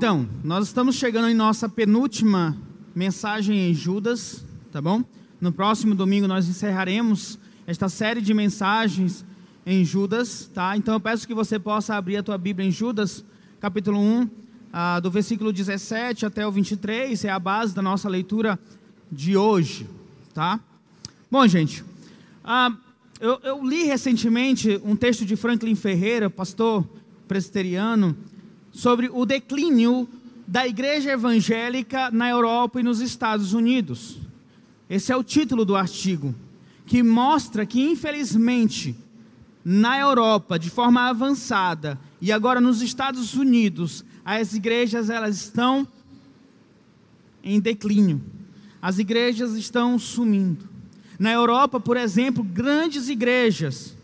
[0.00, 2.56] então, nós estamos chegando em nossa penúltima
[2.94, 5.04] mensagem em Judas, tá bom?
[5.38, 9.26] No próximo domingo nós encerraremos esta série de mensagens
[9.66, 10.74] em Judas, tá?
[10.74, 13.22] Então eu peço que você possa abrir a tua Bíblia em Judas,
[13.60, 14.30] capítulo 1,
[14.72, 18.58] ah, do versículo 17 até o 23, é a base da nossa leitura
[19.12, 19.86] de hoje,
[20.32, 20.58] tá?
[21.30, 21.84] Bom, gente,
[22.42, 22.74] ah,
[23.20, 26.88] eu, eu li recentemente um texto de Franklin Ferreira, pastor
[27.28, 28.16] presbiteriano,
[28.72, 30.08] sobre o declínio
[30.46, 34.18] da igreja evangélica na Europa e nos Estados Unidos.
[34.88, 36.34] Esse é o título do artigo,
[36.86, 38.96] que mostra que, infelizmente,
[39.64, 45.86] na Europa, de forma avançada, e agora nos Estados Unidos, as igrejas elas estão
[47.42, 48.20] em declínio.
[48.82, 50.68] As igrejas estão sumindo.
[51.18, 53.94] Na Europa, por exemplo, grandes igrejas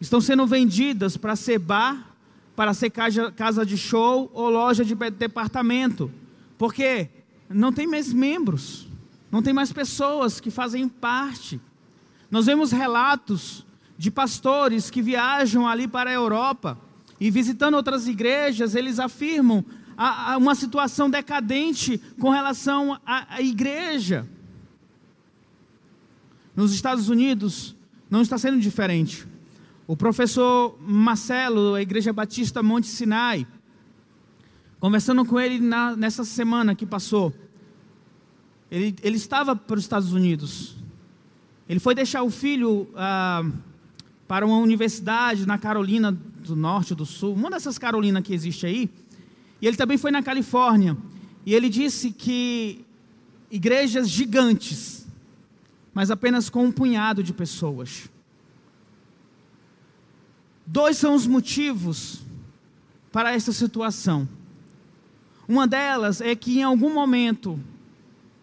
[0.00, 2.15] estão sendo vendidas para ser bar,
[2.56, 6.10] para ser casa de show ou loja de departamento.
[6.56, 7.10] Porque
[7.48, 8.88] não tem mais membros,
[9.30, 11.60] não tem mais pessoas que fazem parte.
[12.30, 13.64] Nós vemos relatos
[13.98, 16.78] de pastores que viajam ali para a Europa
[17.20, 19.64] e visitando outras igrejas, eles afirmam
[19.96, 24.26] a, a uma situação decadente com relação à, à igreja.
[26.54, 27.76] Nos Estados Unidos
[28.10, 29.26] não está sendo diferente.
[29.86, 33.46] O professor Marcelo, da Igreja Batista Monte Sinai,
[34.80, 37.32] conversando com ele na, nessa semana que passou,
[38.68, 40.74] ele, ele estava para os Estados Unidos.
[41.68, 43.44] Ele foi deixar o filho ah,
[44.26, 48.90] para uma universidade na Carolina do Norte, do Sul, uma dessas Carolinas que existe aí.
[49.62, 50.96] E ele também foi na Califórnia.
[51.44, 52.84] E ele disse que
[53.50, 55.06] igrejas gigantes,
[55.94, 58.10] mas apenas com um punhado de pessoas.
[60.66, 62.20] Dois são os motivos
[63.12, 64.28] para essa situação.
[65.48, 67.58] Uma delas é que em algum momento,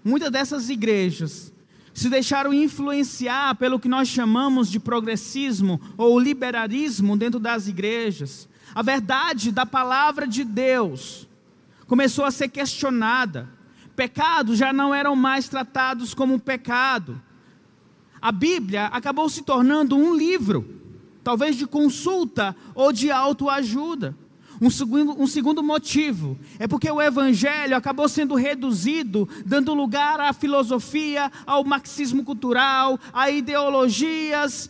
[0.03, 1.51] muitas dessas igrejas
[1.93, 8.47] se deixaram influenciar pelo que nós chamamos de progressismo ou liberalismo dentro das igrejas.
[8.73, 11.27] A verdade da palavra de Deus
[11.85, 13.49] começou a ser questionada.
[13.95, 17.21] Pecados já não eram mais tratados como pecado.
[18.21, 20.82] A Bíblia acabou se tornando um livro
[21.23, 24.15] talvez de consulta ou de autoajuda.
[24.61, 30.31] Um segundo, um segundo motivo é porque o evangelho acabou sendo reduzido, dando lugar à
[30.31, 34.69] filosofia, ao marxismo cultural, a ideologias,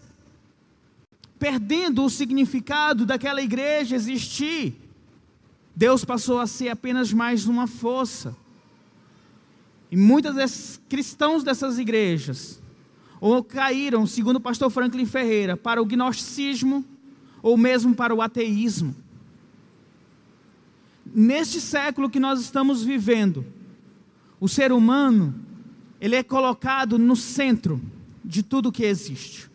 [1.38, 4.80] perdendo o significado daquela igreja existir.
[5.76, 8.36] Deus passou a ser apenas mais uma força.
[9.92, 12.63] E muitos desses cristãos dessas igrejas
[13.26, 16.84] ou caíram, segundo o pastor Franklin Ferreira, para o gnosticismo
[17.42, 18.94] ou mesmo para o ateísmo.
[21.06, 23.46] Neste século que nós estamos vivendo,
[24.42, 25.34] o ser humano,
[26.02, 27.82] ele é colocado no centro
[28.26, 29.50] de tudo que existe.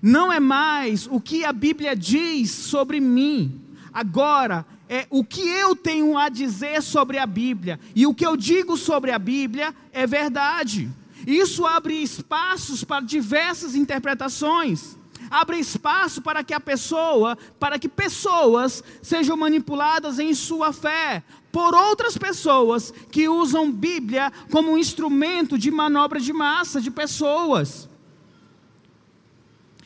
[0.00, 3.60] Não é mais o que a Bíblia diz sobre mim,
[3.92, 8.36] agora é o que eu tenho a dizer sobre a Bíblia, e o que eu
[8.36, 10.88] digo sobre a Bíblia é verdade.
[11.28, 14.96] Isso abre espaços para diversas interpretações.
[15.30, 21.22] Abre espaço para que a pessoa, para que pessoas sejam manipuladas em sua fé
[21.52, 27.90] por outras pessoas que usam Bíblia como um instrumento de manobra de massa de pessoas.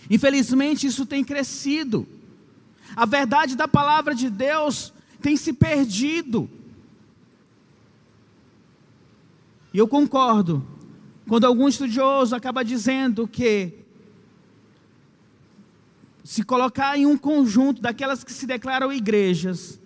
[0.09, 2.07] Infelizmente, isso tem crescido.
[2.95, 6.49] A verdade da palavra de Deus tem se perdido.
[9.75, 10.72] E eu concordo
[11.33, 13.73] quando algum estudioso acaba dizendo que
[16.23, 19.81] se colocar em um conjunto daquelas que se declaram igrejas,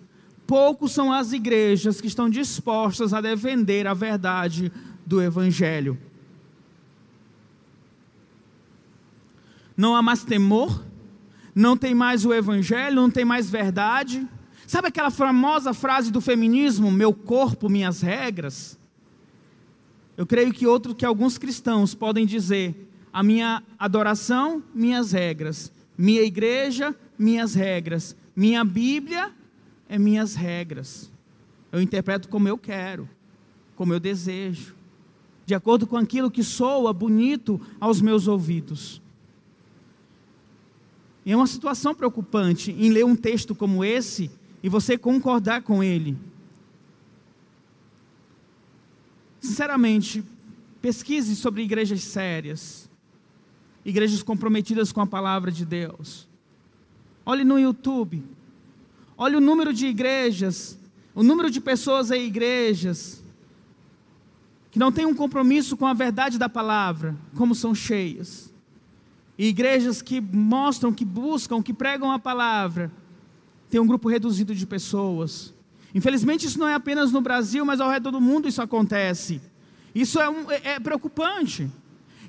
[0.45, 4.69] poucos são as igrejas que estão dispostas a defender a verdade
[5.05, 5.97] do Evangelho.
[9.77, 10.83] Não há mais temor,
[11.55, 14.27] não tem mais o Evangelho, não tem mais verdade.
[14.67, 18.77] Sabe aquela famosa frase do feminismo, meu corpo, minhas regras?
[20.17, 26.23] Eu creio que outro que alguns cristãos podem dizer: a minha adoração, minhas regras, minha
[26.23, 29.31] igreja, minhas regras, minha Bíblia
[29.87, 31.11] é minhas regras.
[31.71, 33.07] Eu interpreto como eu quero,
[33.75, 34.75] como eu desejo,
[35.45, 39.01] de acordo com aquilo que soa bonito aos meus ouvidos.
[41.23, 44.31] E é uma situação preocupante em ler um texto como esse
[44.63, 46.17] e você concordar com ele.
[49.39, 50.23] Sinceramente,
[50.81, 52.89] pesquise sobre igrejas sérias,
[53.85, 56.27] igrejas comprometidas com a palavra de Deus.
[57.25, 58.23] Olhe no YouTube,
[59.17, 60.77] olha o número de igrejas,
[61.13, 63.23] o número de pessoas em igrejas
[64.71, 68.53] que não têm um compromisso com a verdade da palavra, como são cheias.
[69.37, 72.91] E igrejas que mostram, que buscam, que pregam a palavra,
[73.69, 75.53] tem um grupo reduzido de pessoas.
[75.93, 79.41] Infelizmente, isso não é apenas no Brasil, mas ao redor do mundo isso acontece.
[79.95, 81.69] Isso é, um, é, é preocupante.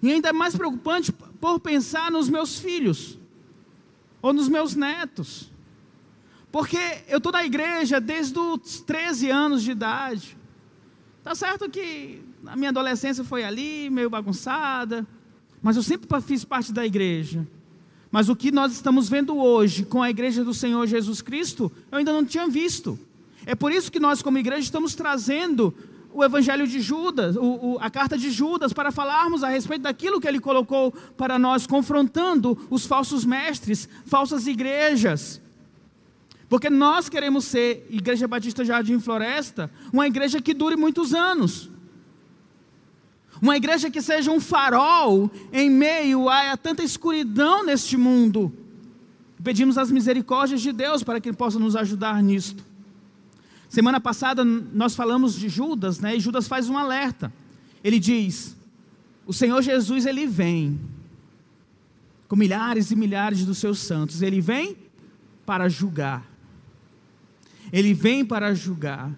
[0.03, 3.19] E ainda mais preocupante por pensar nos meus filhos
[4.23, 5.51] ou nos meus netos.
[6.51, 6.79] Porque
[7.09, 10.37] eu estou na igreja desde os 13 anos de idade.
[11.23, 15.07] Tá certo que a minha adolescência foi ali, meio bagunçada,
[15.61, 17.47] mas eu sempre fiz parte da igreja.
[18.11, 21.99] Mas o que nós estamos vendo hoje com a igreja do Senhor Jesus Cristo, eu
[21.99, 22.99] ainda não tinha visto.
[23.49, 25.75] É por isso que nós, como igreja, estamos trazendo
[26.13, 30.21] o Evangelho de Judas, o, o, a carta de Judas, para falarmos a respeito daquilo
[30.21, 35.41] que ele colocou para nós, confrontando os falsos mestres, falsas igrejas.
[36.47, 41.71] Porque nós queremos ser, Igreja Batista Jardim Floresta, uma igreja que dure muitos anos.
[43.41, 48.53] Uma igreja que seja um farol em meio a, a tanta escuridão neste mundo.
[49.43, 52.68] Pedimos as misericórdias de Deus para que Ele possa nos ajudar nisto.
[53.69, 56.17] Semana passada nós falamos de Judas, né?
[56.17, 57.33] E Judas faz um alerta.
[57.85, 58.57] Ele diz:
[59.27, 60.81] O Senhor Jesus ele vem
[62.27, 64.23] com milhares e milhares dos seus santos.
[64.23, 64.77] Ele vem
[65.45, 66.27] para julgar.
[67.73, 69.11] Ele vem para julgar.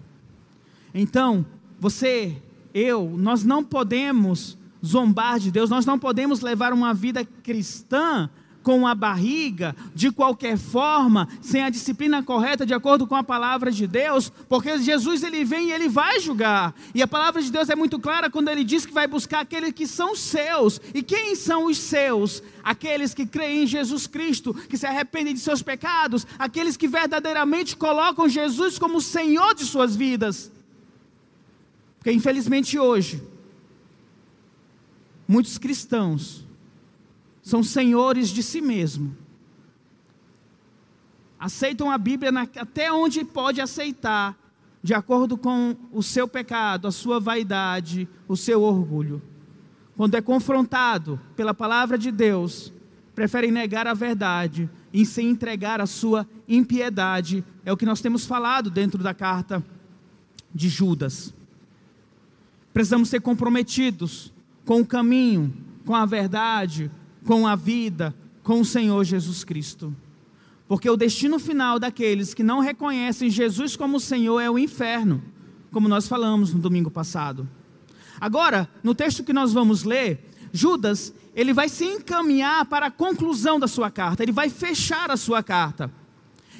[0.93, 1.45] Então,
[1.79, 2.41] você,
[2.73, 8.29] eu, nós não podemos zombar de Deus, nós não podemos levar uma vida cristã
[8.63, 13.71] com a barriga, de qualquer forma, sem a disciplina correta, de acordo com a palavra
[13.71, 16.75] de Deus, porque Jesus ele vem e ele vai julgar.
[16.93, 19.73] E a palavra de Deus é muito clara quando ele diz que vai buscar aqueles
[19.73, 20.79] que são seus.
[20.93, 22.43] E quem são os seus?
[22.63, 27.75] Aqueles que creem em Jesus Cristo, que se arrependem de seus pecados, aqueles que verdadeiramente
[27.75, 30.51] colocam Jesus como Senhor de suas vidas.
[31.97, 33.21] Porque infelizmente hoje,
[35.27, 36.50] muitos cristãos
[37.51, 39.13] são senhores de si mesmo.
[41.37, 44.37] Aceitam a Bíblia na, até onde pode aceitar,
[44.81, 49.21] de acordo com o seu pecado, a sua vaidade, o seu orgulho.
[49.97, 52.71] Quando é confrontado pela palavra de Deus,
[53.13, 57.43] preferem negar a verdade e se entregar à sua impiedade.
[57.65, 59.61] É o que nós temos falado dentro da carta
[60.55, 61.33] de Judas.
[62.71, 64.31] Precisamos ser comprometidos
[64.63, 65.53] com o caminho,
[65.85, 66.89] com a verdade,
[67.25, 69.95] com a vida, com o Senhor Jesus Cristo.
[70.67, 75.21] Porque o destino final daqueles que não reconhecem Jesus como Senhor é o inferno,
[75.71, 77.47] como nós falamos no domingo passado.
[78.19, 80.23] Agora, no texto que nós vamos ler,
[80.53, 85.17] Judas, ele vai se encaminhar para a conclusão da sua carta, ele vai fechar a
[85.17, 85.91] sua carta.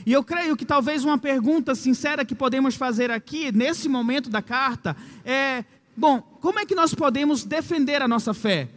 [0.06, 4.42] E eu creio que talvez uma pergunta sincera que podemos fazer aqui, nesse momento da
[4.42, 5.64] carta, é:
[5.96, 8.70] bom, como é que nós podemos defender a nossa fé?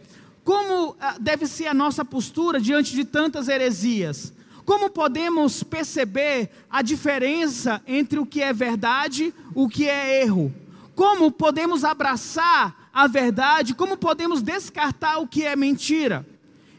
[0.45, 4.31] Como ah, deve ser a nossa postura diante de tantas heresias?
[4.63, 10.53] Como podemos perceber a diferença entre o que é verdade e o que é erro?
[10.93, 13.73] Como podemos abraçar a verdade?
[13.73, 16.23] Como podemos descartar o que é mentira?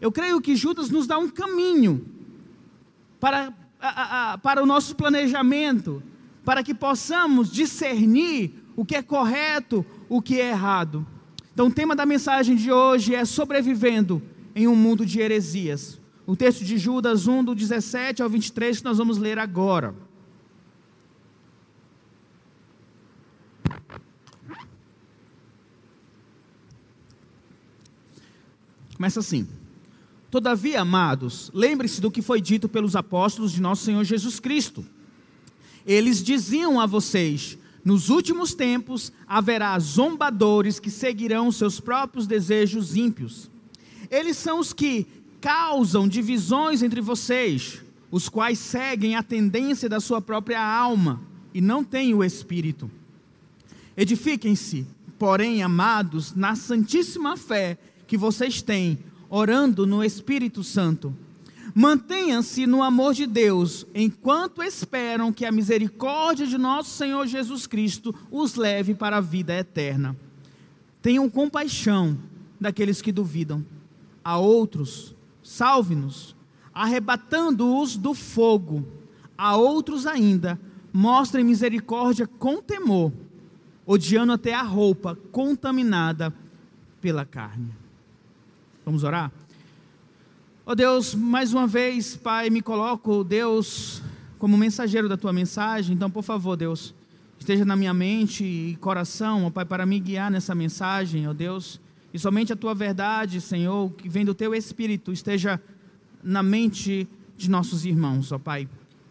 [0.01, 2.07] Eu creio que Judas nos dá um caminho
[3.19, 3.53] para,
[4.43, 6.01] para o nosso planejamento,
[6.45, 11.05] para que possamos discernir o que é correto, o que é errado.
[11.57, 14.23] Então, o tema da mensagem de hoje é sobrevivendo
[14.55, 15.99] em um mundo de heresias.
[16.27, 19.95] O texto de Judas 1, do 17 ao 23, que nós vamos ler agora.
[28.95, 29.49] Começa assim.
[30.31, 34.85] Todavia, amados, lembre-se do que foi dito pelos apóstolos de nosso Senhor Jesus Cristo.
[35.87, 37.57] Eles diziam a vocês:
[37.87, 43.49] nos últimos tempos haverá zombadores que seguirão seus próprios desejos ímpios.
[44.11, 45.07] Eles são os que
[45.41, 51.23] causam divisões entre vocês, os quais seguem a tendência da sua própria alma
[51.55, 52.91] e não têm o espírito.
[53.97, 54.85] Edifiquem-se,
[55.17, 57.79] porém, amados, na santíssima fé
[58.09, 58.99] que vocês têm,
[59.31, 61.17] orando no Espírito Santo
[61.79, 68.15] Mantenham-se no amor de Deus, enquanto esperam que a misericórdia de nosso Senhor Jesus Cristo
[68.31, 70.17] os leve para a vida eterna.
[71.03, 72.17] Tenham compaixão
[72.59, 73.63] daqueles que duvidam.
[74.25, 76.35] A outros, salve-nos,
[76.73, 78.89] arrebatando-os do fogo.
[79.37, 80.59] A outros ainda,
[80.91, 83.13] mostrem misericórdia com temor,
[83.85, 86.33] odiando até a roupa contaminada
[87.03, 87.71] pela carne.
[88.83, 89.31] Vamos orar?
[90.69, 94.03] Ó oh Deus, mais uma vez, Pai, me coloco, Deus,
[94.37, 95.95] como mensageiro da tua mensagem.
[95.95, 96.93] Então, por favor, Deus,
[97.39, 101.81] esteja na minha mente e coração, ó Pai, para me guiar nessa mensagem, ó Deus.
[102.13, 105.63] E somente a tua verdade, Senhor, que vem do teu Espírito, esteja
[106.21, 108.69] na mente de nossos irmãos, ó Pai.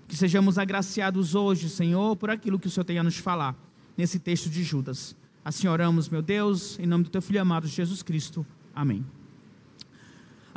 [0.09, 3.55] Que sejamos agraciados hoje, Senhor, por aquilo que o Senhor tem a nos falar
[3.97, 5.15] nesse texto de Judas.
[5.45, 8.45] Assim oramos, meu Deus, em nome do teu filho amado Jesus Cristo.
[8.75, 9.05] Amém.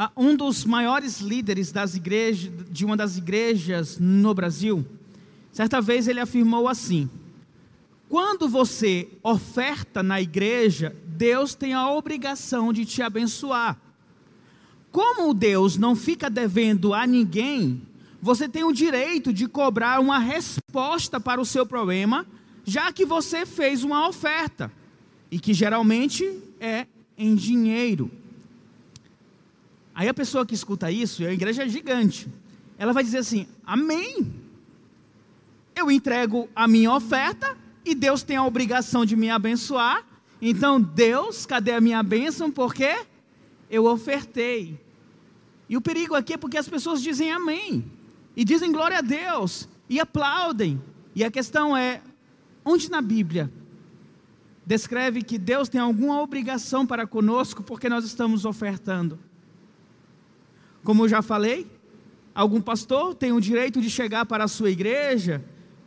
[0.00, 4.86] Ah, um dos maiores líderes das igrejas, de uma das igrejas no Brasil,
[5.50, 7.10] certa vez ele afirmou assim:
[8.08, 13.76] quando você oferta na igreja, Deus tem a obrigação de te abençoar.
[14.92, 17.82] Como Deus não fica devendo a ninguém,
[18.22, 22.24] você tem o direito de cobrar uma resposta para o seu problema,
[22.64, 24.70] já que você fez uma oferta,
[25.28, 26.86] e que geralmente é
[27.16, 28.08] em dinheiro.
[29.98, 32.28] Aí a pessoa que escuta isso, a igreja é gigante,
[32.78, 34.32] ela vai dizer assim: Amém.
[35.74, 40.06] Eu entrego a minha oferta e Deus tem a obrigação de me abençoar.
[40.40, 42.48] Então, Deus, cadê a minha bênção?
[42.48, 43.06] Porque
[43.68, 44.80] eu ofertei.
[45.68, 47.84] E o perigo aqui é porque as pessoas dizem amém,
[48.36, 50.80] e dizem glória a Deus, e aplaudem.
[51.12, 52.00] E a questão é:
[52.64, 53.52] onde na Bíblia
[54.64, 59.18] descreve que Deus tem alguma obrigação para conosco porque nós estamos ofertando?
[60.88, 61.66] Como eu já falei,
[62.34, 65.44] algum pastor tem o direito de chegar para a sua igreja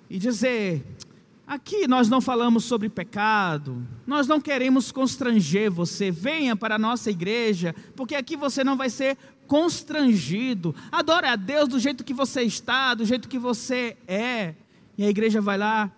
[0.07, 0.85] e dizer:
[1.47, 6.11] Aqui nós não falamos sobre pecado, nós não queremos constranger você.
[6.11, 9.17] Venha para a nossa igreja, porque aqui você não vai ser
[9.47, 10.75] constrangido.
[10.91, 14.53] Adore a Deus do jeito que você está, do jeito que você é.
[14.99, 15.91] E a igreja vai lá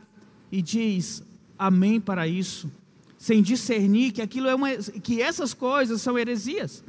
[0.49, 1.21] e diz
[1.59, 2.71] amém para isso,
[3.17, 6.85] sem discernir que aquilo é uma, que essas coisas são heresias,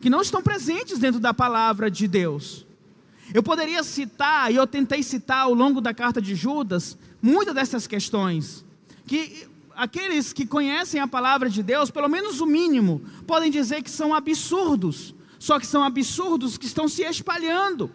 [0.00, 2.66] que não estão presentes dentro da palavra de Deus.
[3.32, 7.86] Eu poderia citar, e eu tentei citar ao longo da carta de Judas, muitas dessas
[7.86, 8.64] questões,
[9.06, 13.90] que aqueles que conhecem a palavra de Deus, pelo menos o mínimo, podem dizer que
[13.90, 17.90] são absurdos, só que são absurdos que estão se espalhando.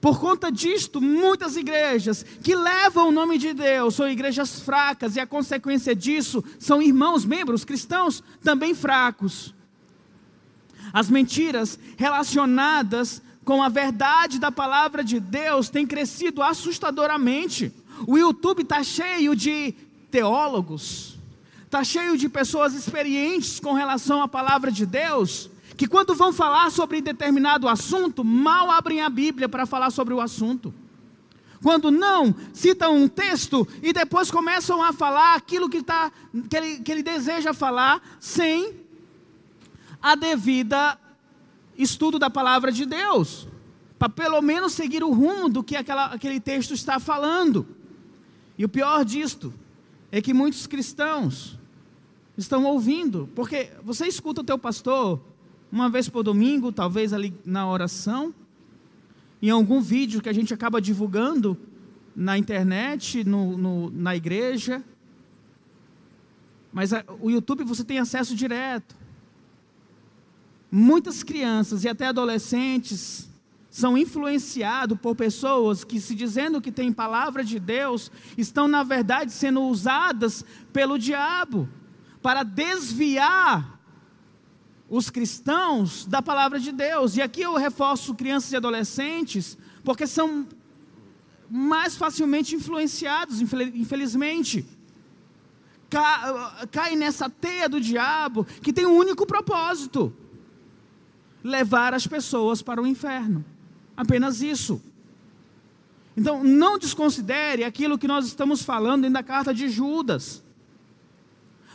[0.00, 5.20] Por conta disto, muitas igrejas que levam o nome de Deus são igrejas fracas, e
[5.20, 9.54] a consequência disso são irmãos, membros cristãos também fracos.
[10.92, 17.72] As mentiras relacionadas com a verdade da palavra de Deus tem crescido assustadoramente.
[18.06, 19.74] O YouTube está cheio de
[20.10, 21.18] teólogos,
[21.64, 26.70] está cheio de pessoas experientes com relação à palavra de Deus, que quando vão falar
[26.70, 30.74] sobre determinado assunto, mal abrem a Bíblia para falar sobre o assunto.
[31.62, 36.12] Quando não, citam um texto e depois começam a falar aquilo que, tá,
[36.48, 38.74] que, ele, que ele deseja falar, sem
[40.00, 40.98] a devida
[41.76, 43.48] estudo da palavra de Deus,
[43.98, 47.66] para pelo menos seguir o rumo do que aquela, aquele texto está falando.
[48.56, 49.52] E o pior disto
[50.10, 51.58] é que muitos cristãos
[52.36, 55.20] estão ouvindo, porque você escuta o teu pastor
[55.70, 58.34] uma vez por domingo, talvez ali na oração,
[59.40, 61.56] em algum vídeo que a gente acaba divulgando
[62.16, 64.82] na internet, no, no na igreja,
[66.72, 68.96] mas a, o YouTube você tem acesso direto.
[70.70, 73.28] Muitas crianças e até adolescentes
[73.70, 79.32] são influenciados por pessoas que, se dizendo que têm palavra de Deus, estão, na verdade,
[79.32, 81.68] sendo usadas pelo diabo
[82.20, 83.78] para desviar
[84.90, 87.16] os cristãos da palavra de Deus.
[87.16, 90.46] E aqui eu reforço crianças e adolescentes, porque são
[91.48, 94.66] mais facilmente influenciados, infelizmente.
[96.70, 100.14] Caem nessa teia do diabo que tem um único propósito
[101.48, 103.44] levar as pessoas para o inferno.
[103.96, 104.80] Apenas isso.
[106.16, 110.42] Então, não desconsidere aquilo que nós estamos falando dentro da carta de Judas.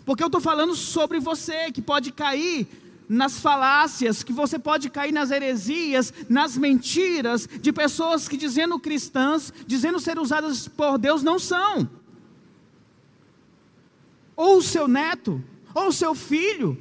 [0.06, 2.68] Porque eu estou falando sobre você, que pode cair
[3.08, 9.54] nas falácias, que você pode cair nas heresias, nas mentiras de pessoas que, dizendo cristãs,
[9.66, 11.90] dizendo ser usadas por Deus, não são.
[14.36, 15.42] Ou o seu neto,
[15.74, 16.78] ou o seu filho,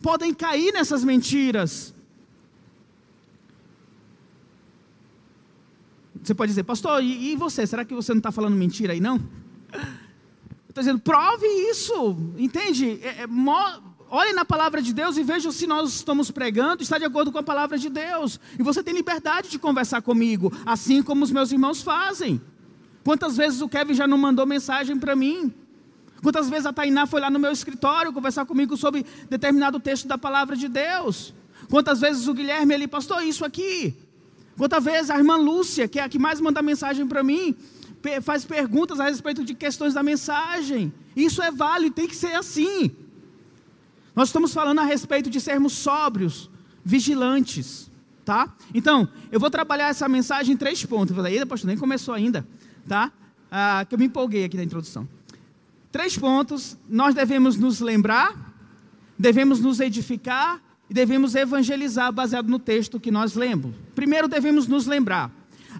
[0.00, 1.91] podem cair nessas mentiras.
[6.22, 7.66] Você pode dizer, pastor, e, e você?
[7.66, 9.16] Será que você não está falando mentira aí, não?
[10.68, 12.98] Estou dizendo, prove isso, entende?
[13.02, 13.26] É, é,
[14.08, 17.38] olhe na palavra de Deus e veja se nós estamos pregando, está de acordo com
[17.38, 18.40] a palavra de Deus.
[18.58, 22.40] E você tem liberdade de conversar comigo, assim como os meus irmãos fazem.
[23.04, 25.52] Quantas vezes o Kevin já não mandou mensagem para mim?
[26.22, 30.16] Quantas vezes a Tainá foi lá no meu escritório conversar comigo sobre determinado texto da
[30.16, 31.34] palavra de Deus?
[31.68, 33.96] Quantas vezes o Guilherme ali, pastor, isso aqui?
[34.56, 37.56] Quantas vezes a irmã Lúcia, que é a que mais manda mensagem para mim,
[38.22, 40.92] faz perguntas a respeito de questões da mensagem.
[41.16, 42.90] Isso é válido, tem que ser assim.
[44.14, 46.50] Nós estamos falando a respeito de sermos sóbrios,
[46.84, 47.90] vigilantes,
[48.24, 48.52] tá?
[48.74, 51.14] Então, eu vou trabalhar essa mensagem em três pontos.
[51.16, 52.46] Falei, pastor, nem começou ainda,
[52.86, 53.10] tá?
[53.50, 55.08] Ah, que eu me empolguei aqui na introdução.
[55.90, 58.54] Três pontos, nós devemos nos lembrar,
[59.18, 63.74] devemos nos edificar e devemos evangelizar baseado no texto que nós lemos.
[63.94, 65.30] Primeiro devemos nos lembrar.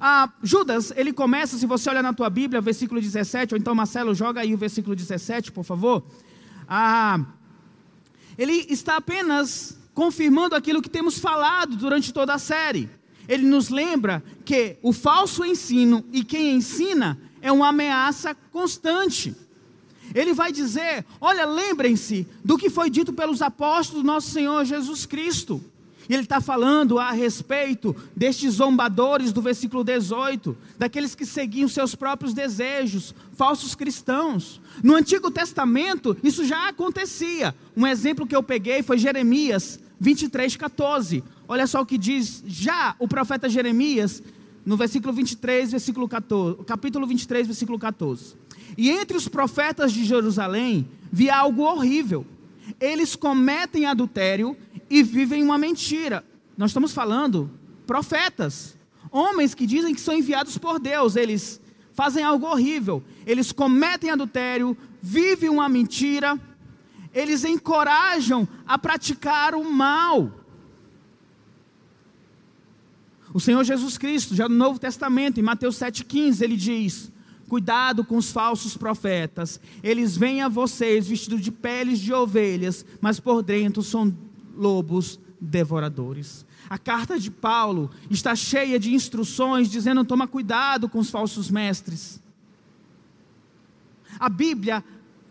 [0.00, 4.14] Ah, Judas, ele começa, se você olhar na tua Bíblia, versículo 17, ou então Marcelo,
[4.14, 6.02] joga aí o versículo 17, por favor.
[6.69, 7.21] Ah,
[8.37, 12.88] ele está apenas confirmando aquilo que temos falado durante toda a série.
[13.28, 19.35] Ele nos lembra que o falso ensino e quem ensina é uma ameaça constante.
[20.14, 25.07] Ele vai dizer: olha, lembrem-se do que foi dito pelos apóstolos do nosso Senhor Jesus
[25.07, 25.62] Cristo.
[26.09, 31.94] E ele está falando a respeito destes zombadores do versículo 18, daqueles que seguiam seus
[31.94, 34.61] próprios desejos, falsos cristãos.
[34.82, 37.54] No Antigo Testamento, isso já acontecia.
[37.76, 41.23] Um exemplo que eu peguei foi Jeremias 23, 14.
[41.47, 44.23] Olha só o que diz já o profeta Jeremias,
[44.64, 48.35] no versículo 23, versículo 14, capítulo 23, versículo 14.
[48.76, 52.26] E entre os profetas de Jerusalém vi algo horrível.
[52.80, 54.56] Eles cometem adultério
[54.92, 56.22] e vivem uma mentira.
[56.54, 57.50] Nós estamos falando
[57.87, 58.76] profetas,
[59.11, 61.58] homens que dizem que são enviados por Deus, eles
[61.94, 66.38] fazem algo horrível, eles cometem adultério, vivem uma mentira,
[67.14, 70.30] eles encorajam a praticar o mal.
[73.32, 77.11] O Senhor Jesus Cristo, já no Novo Testamento, em Mateus 7,15, ele diz:
[77.49, 83.19] Cuidado com os falsos profetas, eles vêm a vocês vestidos de peles de ovelhas, mas
[83.19, 84.14] por dentro são
[84.56, 86.47] lobos devoradores.
[86.71, 92.23] A carta de Paulo está cheia de instruções dizendo: toma cuidado com os falsos mestres.
[94.19, 94.84] A Bíblia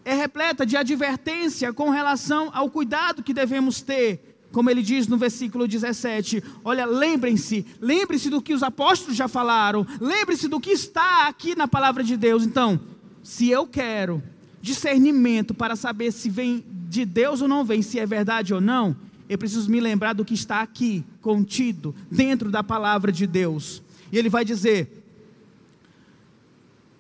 [0.03, 4.27] é repleta de advertência com relação ao cuidado que devemos ter.
[4.51, 9.87] Como ele diz no versículo 17: Olha, lembrem-se, lembre-se do que os apóstolos já falaram,
[9.99, 12.43] lembre-se do que está aqui na palavra de Deus.
[12.43, 12.79] Então,
[13.23, 14.21] se eu quero
[14.61, 18.95] discernimento para saber se vem de Deus ou não vem, se é verdade ou não,
[19.31, 23.81] eu preciso me lembrar do que está aqui, contido, dentro da palavra de Deus.
[24.11, 25.05] E ele vai dizer: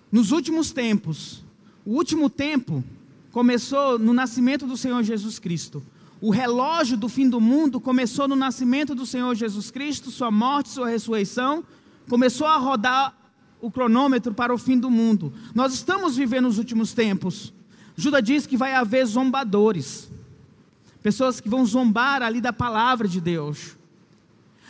[0.09, 1.43] nos últimos tempos,
[1.85, 2.81] o último tempo
[3.33, 5.83] começou no nascimento do Senhor Jesus Cristo.
[6.21, 10.69] O relógio do fim do mundo começou no nascimento do Senhor Jesus Cristo, sua morte,
[10.69, 11.65] sua ressurreição,
[12.07, 13.13] começou a rodar
[13.59, 15.33] o cronômetro para o fim do mundo.
[15.53, 17.53] Nós estamos vivendo os últimos tempos.
[17.93, 20.09] Judas diz que vai haver zombadores
[21.01, 23.77] pessoas que vão zombar ali da palavra de Deus.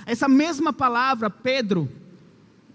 [0.06, 1.89] Essa mesma palavra, Pedro,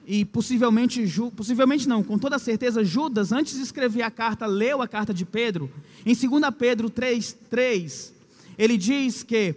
[0.06, 4.86] e possivelmente, possivelmente não, com toda certeza, Judas, antes de escrever a carta, leu a
[4.86, 5.70] carta de Pedro.
[6.04, 8.14] Em 2 Pedro 3, 3,
[8.56, 9.56] ele diz que,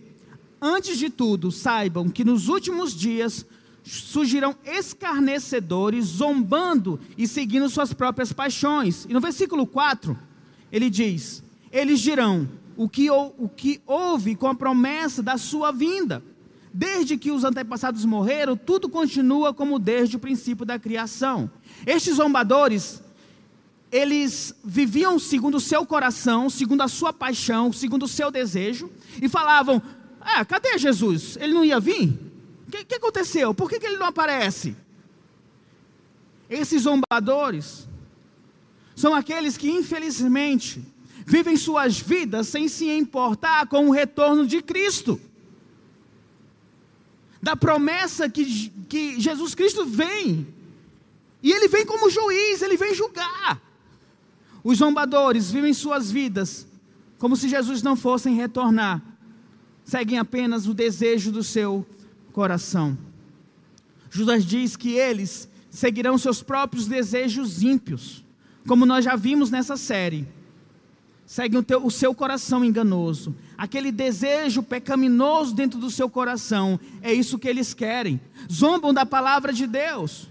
[0.59, 3.45] antes de tudo, saibam que nos últimos dias
[3.83, 9.05] surgirão escarnecedores, zombando e seguindo suas próprias paixões.
[9.07, 10.17] E no versículo 4,
[10.71, 16.23] ele diz: Eles dirão o que, o que houve com a promessa da sua vinda.
[16.73, 21.51] Desde que os antepassados morreram, tudo continua como desde o princípio da criação.
[21.85, 23.03] Estes zombadores,
[23.91, 28.89] eles viviam segundo o seu coração, segundo a sua paixão, segundo o seu desejo,
[29.21, 29.81] e falavam:
[30.21, 31.37] Ah, cadê Jesus?
[31.41, 32.17] Ele não ia vir?
[32.65, 33.53] O que, que, aconteceu?
[33.53, 34.73] Por que, que ele não aparece?
[36.49, 37.89] Esses zombadores
[38.95, 40.81] são aqueles que, infelizmente,
[41.29, 45.21] vivem suas vidas sem se importar com o retorno de Cristo.
[47.39, 50.47] Da promessa que, que Jesus Cristo vem.
[51.43, 53.61] E ele vem como juiz, ele vem julgar.
[54.63, 56.67] Os zombadores vivem suas vidas
[57.19, 58.99] como se Jesus não fosse retornar.
[59.83, 61.85] Seguem apenas o desejo do seu
[62.33, 62.97] coração.
[64.09, 68.25] Judas diz que eles seguirão seus próprios desejos ímpios,
[68.67, 70.27] como nós já vimos nessa série
[71.29, 77.13] seguem o, teu, o seu coração enganoso, aquele desejo pecaminoso dentro do seu coração, é
[77.13, 78.19] isso que eles querem.
[78.51, 80.27] Zombam da palavra de Deus.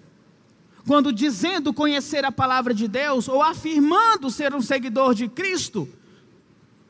[0.89, 5.89] Quando dizendo conhecer a palavra de Deus, ou afirmando ser um seguidor de Cristo,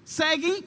[0.03, 0.65] seguem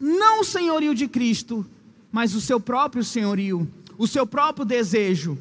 [0.00, 1.64] não o senhorio de Cristo,
[2.10, 5.38] mas o seu próprio senhorio, o seu próprio desejo.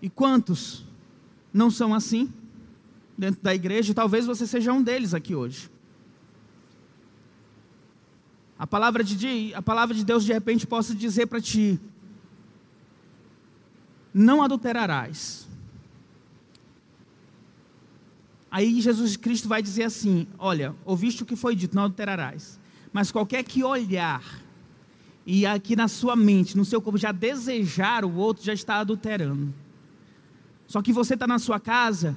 [0.00, 0.84] E quantos
[1.52, 2.32] não são assim
[3.16, 3.94] dentro da igreja?
[3.94, 5.70] Talvez você seja um deles aqui hoje.
[8.60, 11.80] a palavra de, a palavra de Deus de repente possa dizer para ti:
[14.12, 15.48] não adulterarás.
[18.50, 22.60] Aí Jesus Cristo vai dizer assim: Olha, ouviste o que foi dito, não adulterarás.
[22.92, 24.22] Mas qualquer que olhar
[25.24, 29.54] e aqui na sua mente, no seu corpo, já desejar o outro, já está adulterando.
[30.70, 32.16] Só que você está na sua casa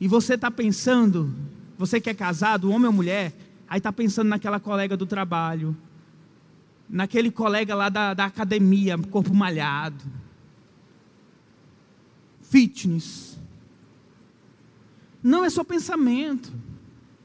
[0.00, 1.34] e você está pensando,
[1.76, 3.34] você que é casado, homem ou mulher,
[3.68, 5.76] aí está pensando naquela colega do trabalho,
[6.88, 10.04] naquele colega lá da, da academia, corpo malhado,
[12.42, 13.36] fitness.
[15.20, 16.52] Não é só pensamento.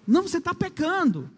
[0.08, 1.30] Não, você está pecando.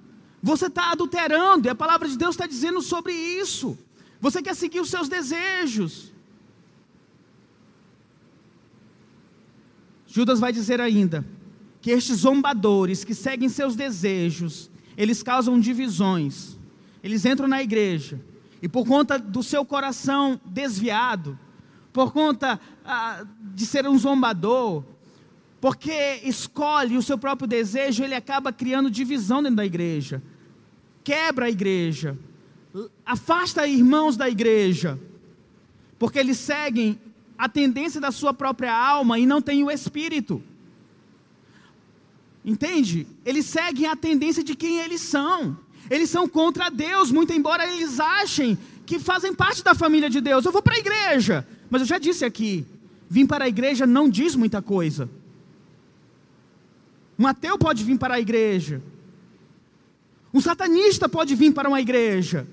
[0.41, 3.77] Você está adulterando, e a palavra de Deus está dizendo sobre isso.
[4.21, 6.13] Você quer seguir os seus desejos.
[10.17, 11.23] Judas vai dizer ainda
[11.79, 16.57] que estes zombadores que seguem seus desejos, eles causam divisões.
[17.03, 18.19] Eles entram na igreja
[18.59, 21.37] e por conta do seu coração desviado,
[21.93, 24.83] por conta ah, de ser um zombador,
[25.61, 30.19] porque escolhe o seu próprio desejo, ele acaba criando divisão dentro da igreja,
[31.03, 32.17] quebra a igreja,
[33.05, 34.99] afasta irmãos da igreja,
[35.99, 36.99] porque eles seguem
[37.37, 40.41] a tendência da sua própria alma e não têm o espírito.
[42.43, 43.05] Entende?
[43.25, 45.57] Eles seguem a tendência de quem eles são.
[45.89, 50.45] Eles são contra Deus, muito embora eles achem que fazem parte da família de Deus.
[50.45, 52.65] Eu vou para a igreja, mas eu já disse aqui:
[53.09, 55.09] vir para a igreja não diz muita coisa.
[57.19, 58.81] Um ateu pode vir para a igreja.
[60.33, 62.47] Um satanista pode vir para uma igreja.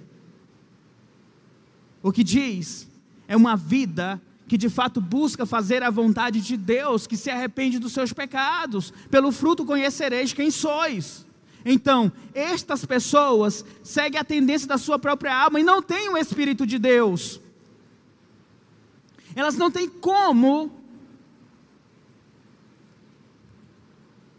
[2.03, 2.89] O que diz
[3.29, 7.79] é uma vida que de fato busca fazer a vontade de Deus, que se arrepende
[7.79, 8.93] dos seus pecados.
[9.11, 11.27] Pelo fruto conhecereis quem sois.
[11.65, 16.67] Então, estas pessoas seguem a tendência da sua própria alma e não têm o Espírito
[16.67, 17.41] de Deus.
[19.35, 20.71] Elas não têm como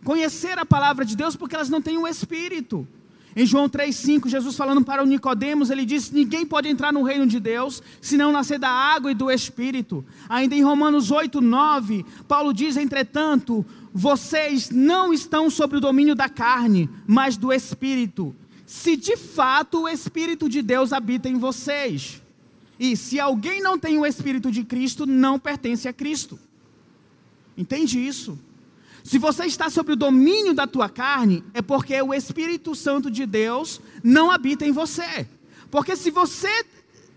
[0.04, 2.88] conhecer a palavra de Deus porque elas não têm o Espírito.
[3.36, 7.28] Em João 3,5, Jesus falando para o Nicodemos, ele disse: Ninguém pode entrar no reino
[7.28, 10.06] de Deus se não nascer da água e do Espírito.
[10.30, 16.30] Ainda em Romanos 8, 9, Paulo diz: Entretanto, vocês não estão sob o domínio da
[16.30, 18.34] carne, mas do Espírito.
[18.66, 22.22] Se de fato o Espírito de Deus habita em vocês.
[22.80, 26.40] E se alguém não tem o Espírito de Cristo, não pertence a Cristo.
[27.58, 28.38] Entende isso?
[29.06, 33.24] Se você está sob o domínio da tua carne, é porque o Espírito Santo de
[33.24, 35.28] Deus não habita em você.
[35.70, 36.66] Porque se você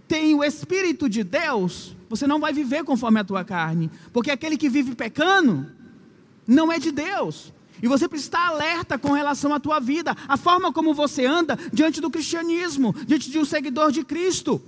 [0.07, 3.91] tem o Espírito de Deus, você não vai viver conforme a tua carne.
[4.13, 5.67] Porque aquele que vive pecando
[6.47, 7.55] não é de Deus.
[7.83, 11.59] E você precisa estar alerta com relação à tua vida, a forma como você anda
[11.73, 14.61] diante do cristianismo, diante de um seguidor de Cristo.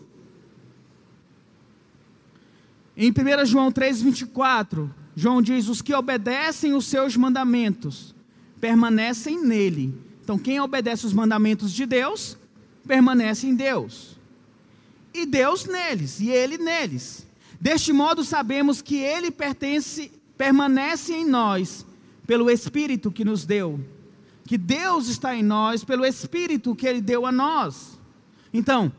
[2.96, 8.14] Em 1 João 3, 24, João diz: Os que obedecem os seus mandamentos
[8.58, 9.94] permanecem nele.
[10.24, 12.38] Então, quem obedece os mandamentos de Deus,
[12.86, 14.18] permanece em Deus.
[15.12, 17.26] E Deus neles, e ele neles.
[17.60, 21.84] Deste modo sabemos que ele pertence, permanece em nós
[22.26, 23.78] pelo Espírito que nos deu.
[24.46, 28.00] Que Deus está em nós pelo Espírito que ele deu a nós.
[28.54, 28.90] Então,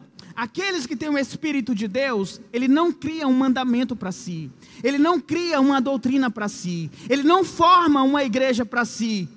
[0.41, 4.49] Aqueles que têm o Espírito de Deus, ele não cria um mandamento para si,
[4.83, 9.29] ele não cria uma doutrina para si, ele não forma uma igreja para si,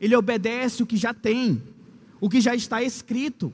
[0.00, 1.62] ele obedece o que já tem,
[2.18, 3.52] o que já está escrito,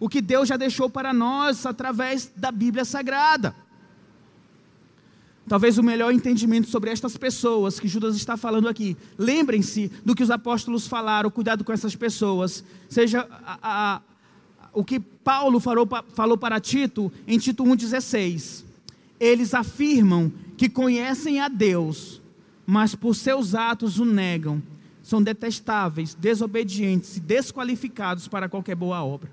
[0.00, 3.54] o que Deus já deixou para nós através da Bíblia Sagrada.
[5.46, 10.22] Talvez o melhor entendimento sobre estas pessoas que Judas está falando aqui, lembrem-se do que
[10.22, 13.58] os apóstolos falaram, cuidado com essas pessoas, seja a,
[13.96, 14.00] a
[14.72, 18.64] o que Paulo falou, falou para Tito em Tito 1,16.
[19.20, 22.20] Eles afirmam que conhecem a Deus,
[22.66, 24.62] mas por seus atos o negam.
[25.02, 29.30] São detestáveis, desobedientes e desqualificados para qualquer boa obra.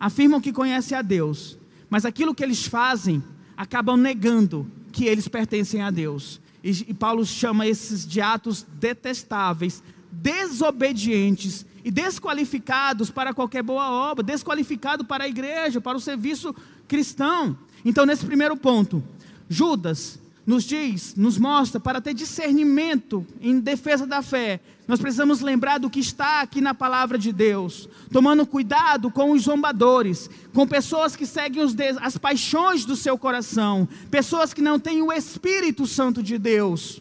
[0.00, 3.22] Afirmam que conhecem a Deus, mas aquilo que eles fazem
[3.56, 6.40] acabam negando que eles pertencem a Deus.
[6.62, 14.24] E, e Paulo chama esses de atos detestáveis, desobedientes e desqualificados para qualquer boa obra,
[14.24, 16.52] desqualificado para a igreja, para o serviço
[16.88, 17.56] cristão.
[17.84, 19.04] Então, nesse primeiro ponto,
[19.48, 25.78] Judas nos diz, nos mostra, para ter discernimento em defesa da fé, nós precisamos lembrar
[25.78, 31.14] do que está aqui na palavra de Deus, tomando cuidado com os zombadores, com pessoas
[31.14, 31.62] que seguem
[32.00, 37.00] as paixões do seu coração, pessoas que não têm o Espírito Santo de Deus.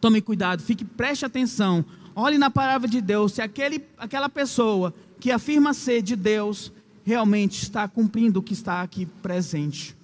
[0.00, 1.84] Tome cuidado, fique, preste atenção,
[2.20, 6.72] Olhe na palavra de Deus, se aquele, aquela pessoa que afirma ser de Deus
[7.04, 9.96] realmente está cumprindo o que está aqui presente.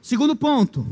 [0.00, 0.86] Segundo ponto,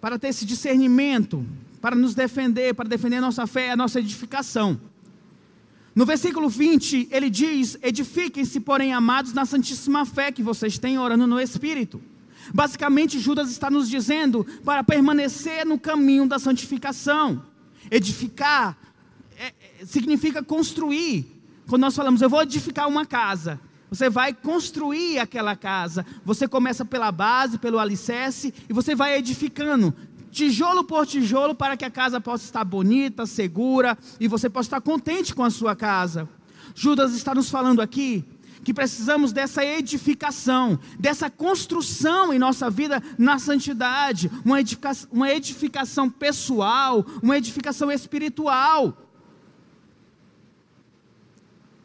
[0.00, 1.44] para ter esse discernimento,
[1.82, 4.80] para nos defender, para defender a nossa fé, a nossa edificação.
[5.94, 11.26] No versículo 20, ele diz: Edifiquem-se, porém, amados, na santíssima fé que vocês têm, orando
[11.26, 12.00] no Espírito.
[12.54, 17.51] Basicamente, Judas está nos dizendo para permanecer no caminho da santificação.
[17.92, 18.78] Edificar
[19.38, 21.26] é, é, significa construir.
[21.68, 26.06] Quando nós falamos, eu vou edificar uma casa, você vai construir aquela casa.
[26.24, 29.94] Você começa pela base, pelo alicerce, e você vai edificando,
[30.30, 34.80] tijolo por tijolo, para que a casa possa estar bonita, segura, e você possa estar
[34.80, 36.26] contente com a sua casa.
[36.74, 38.24] Judas está nos falando aqui
[38.64, 46.08] que precisamos dessa edificação, dessa construção em nossa vida na santidade, uma edificação, uma edificação
[46.08, 48.96] pessoal, uma edificação espiritual.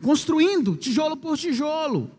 [0.02, 2.12] Construindo tijolo por tijolo.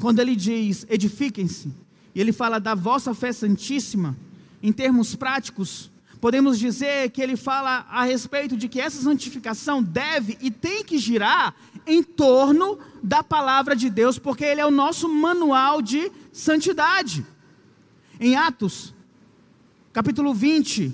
[0.00, 1.72] Quando ele diz edifiquem-se,
[2.14, 4.16] e ele fala da vossa fé santíssima,
[4.62, 10.38] em termos práticos, podemos dizer que ele fala a respeito de que essa santificação deve
[10.40, 11.54] e tem que girar
[11.86, 17.24] em torno da palavra de Deus, porque ele é o nosso manual de santidade.
[18.20, 18.94] Em Atos,
[19.92, 20.92] capítulo 20,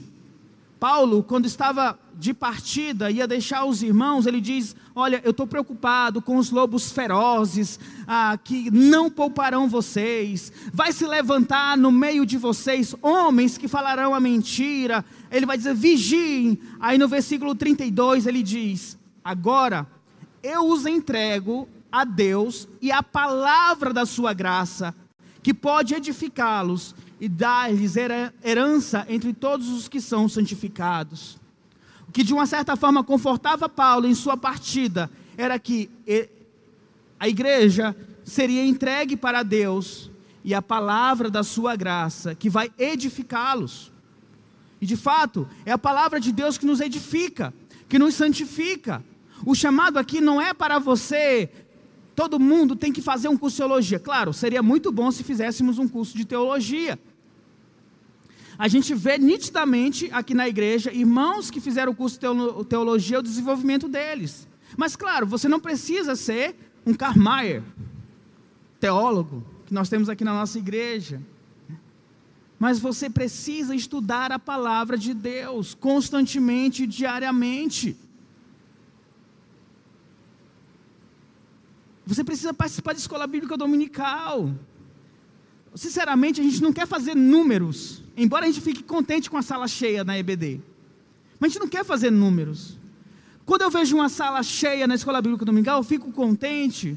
[0.78, 6.20] Paulo, quando estava de partida, ia deixar os irmãos, ele diz: Olha, eu estou preocupado
[6.20, 12.36] com os lobos ferozes, ah, que não pouparão vocês, vai se levantar no meio de
[12.36, 15.04] vocês homens que falarão a mentira.
[15.30, 16.58] Ele vai dizer: vigiem.
[16.78, 19.86] Aí no versículo 32 ele diz: Agora
[20.42, 21.68] eu os entrego
[22.00, 24.94] a Deus e a palavra da sua graça,
[25.42, 31.38] que pode edificá-los e dar-lhes herança entre todos os que são santificados
[32.14, 35.90] que de uma certa forma confortava Paulo em sua partida era que
[37.18, 40.12] a igreja seria entregue para Deus
[40.44, 43.92] e a palavra da sua graça que vai edificá-los.
[44.80, 47.52] E de fato, é a palavra de Deus que nos edifica,
[47.88, 49.04] que nos santifica.
[49.44, 51.50] O chamado aqui não é para você,
[52.14, 53.98] todo mundo tem que fazer um curso de teologia.
[53.98, 56.98] Claro, seria muito bom se fizéssemos um curso de teologia
[58.58, 63.22] a gente vê nitidamente aqui na igreja irmãos que fizeram o curso de teologia, o
[63.22, 64.48] desenvolvimento deles.
[64.76, 67.62] Mas claro, você não precisa ser um Carmaier,
[68.78, 71.20] teólogo, que nós temos aqui na nossa igreja.
[72.58, 77.96] Mas você precisa estudar a palavra de Deus constantemente, diariamente.
[82.06, 84.50] Você precisa participar da escola bíblica dominical.
[85.74, 88.02] Sinceramente, a gente não quer fazer números.
[88.16, 90.60] Embora a gente fique contente com a sala cheia na EBD.
[91.40, 92.78] Mas a gente não quer fazer números.
[93.44, 96.96] Quando eu vejo uma sala cheia na escola bíblica dominical, eu fico contente.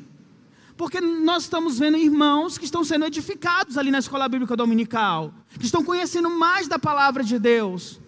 [0.76, 5.34] Porque nós estamos vendo irmãos que estão sendo edificados ali na escola bíblica dominical.
[5.58, 8.00] Que estão conhecendo mais da palavra de Deus.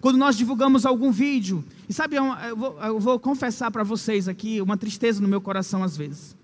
[0.00, 1.64] Quando nós divulgamos algum vídeo.
[1.88, 5.82] E sabe, eu vou, eu vou confessar para vocês aqui uma tristeza no meu coração
[5.82, 6.36] às vezes.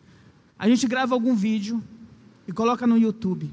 [0.59, 1.83] A gente grava algum vídeo
[2.49, 3.51] e coloca no YouTube.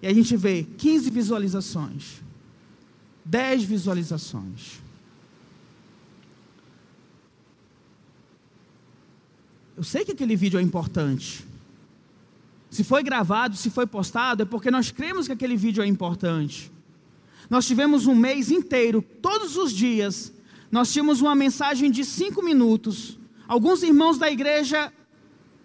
[0.00, 2.22] E a gente vê 15 visualizações,
[3.24, 4.82] 10 visualizações.
[9.76, 11.44] Eu sei que aquele vídeo é importante.
[12.70, 16.70] Se foi gravado, se foi postado, é porque nós cremos que aquele vídeo é importante.
[17.50, 20.32] Nós tivemos um mês inteiro, todos os dias,
[20.70, 23.18] nós tínhamos uma mensagem de cinco minutos.
[23.46, 24.92] Alguns irmãos da igreja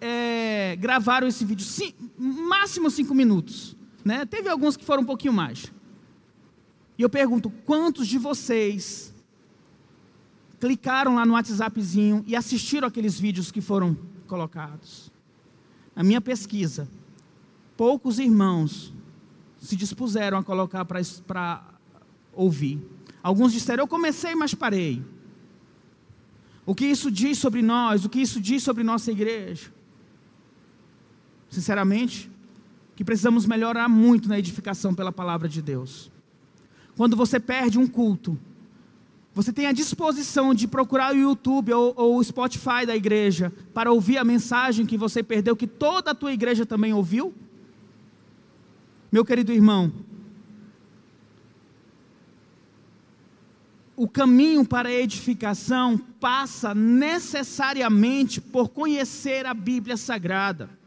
[0.00, 1.66] é, gravaram esse vídeo,
[2.18, 3.76] máximo cinco minutos.
[4.04, 4.24] Né?
[4.24, 5.72] Teve alguns que foram um pouquinho mais.
[6.98, 9.14] E eu pergunto: quantos de vocês
[10.58, 15.12] clicaram lá no WhatsAppzinho e assistiram aqueles vídeos que foram colocados?
[15.94, 16.88] Na minha pesquisa,
[17.76, 18.92] poucos irmãos
[19.58, 21.64] se dispuseram a colocar para
[22.32, 22.80] ouvir.
[23.22, 25.04] Alguns disseram: Eu comecei, mas parei.
[26.64, 28.04] O que isso diz sobre nós?
[28.04, 29.72] O que isso diz sobre nossa igreja?
[31.50, 32.30] Sinceramente,
[32.94, 36.10] que precisamos melhorar muito na edificação pela palavra de Deus.
[36.96, 38.38] Quando você perde um culto,
[39.34, 43.92] você tem a disposição de procurar o YouTube ou, ou, o Spotify da igreja para
[43.92, 47.34] ouvir a mensagem que você perdeu, que toda a tua igreja também ouviu?
[49.10, 49.92] Meu querido irmão,
[53.96, 60.79] o caminho para a edificação passa necessariamente por conhecer a Bíblia Sagrada.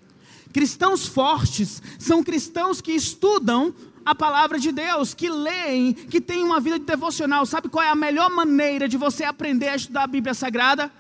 [0.54, 3.74] Cristãos fortes são cristãos que estudam
[4.06, 7.46] a palavra de Deus, que leem, que têm uma vida de devocional.
[7.46, 10.92] Sabe qual é a melhor maneira de você aprender a estudar a Bíblia Sagrada?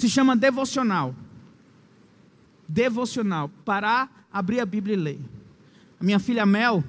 [0.00, 1.14] se chama devocional.
[2.66, 3.50] Devocional.
[3.64, 5.20] Parar, abrir a Bíblia e ler.
[6.00, 6.82] A minha filha Mel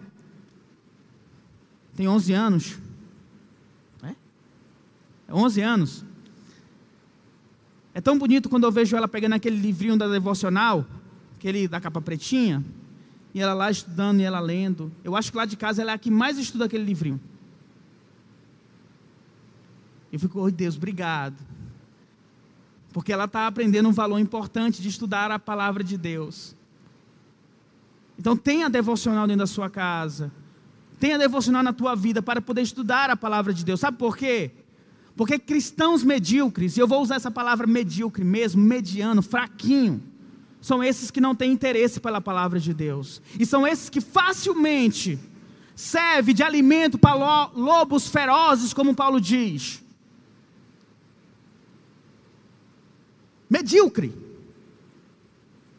[1.95, 2.79] tem 11 anos.
[4.03, 4.15] É?
[5.29, 6.05] 11 anos.
[7.93, 10.85] É tão bonito quando eu vejo ela pegando aquele livrinho da devocional,
[11.41, 12.63] aquele da capa pretinha,
[13.33, 14.91] e ela lá estudando e ela lendo.
[15.03, 17.19] Eu acho que lá de casa ela é a que mais estuda aquele livrinho.
[20.13, 21.35] Eu fico, oh, Deus, obrigado.
[22.93, 26.55] Porque ela está aprendendo um valor importante de estudar a palavra de Deus.
[28.19, 30.31] Então tenha devocional dentro da sua casa.
[30.99, 33.79] Tenha devocional na tua vida para poder estudar a palavra de Deus.
[33.79, 34.51] Sabe por quê?
[35.15, 40.10] Porque cristãos medíocres, e eu vou usar essa palavra medíocre mesmo, mediano, fraquinho,
[40.61, 43.19] são esses que não têm interesse pela palavra de Deus.
[43.39, 45.19] E são esses que facilmente
[45.75, 49.81] servem de alimento para lobos ferozes, como Paulo diz.
[53.49, 54.13] Medíocre.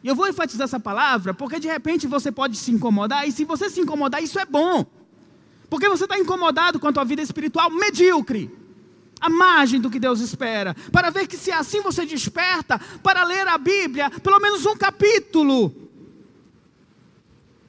[0.02, 3.44] E eu vou enfatizar essa palavra porque de repente você pode se incomodar, e se
[3.44, 4.84] você se incomodar, isso é bom.
[5.70, 8.61] Porque você está incomodado com a tua vida espiritual medíocre
[9.22, 13.46] à margem do que Deus espera, para ver que se assim você desperta para ler
[13.46, 15.72] a Bíblia, pelo menos um capítulo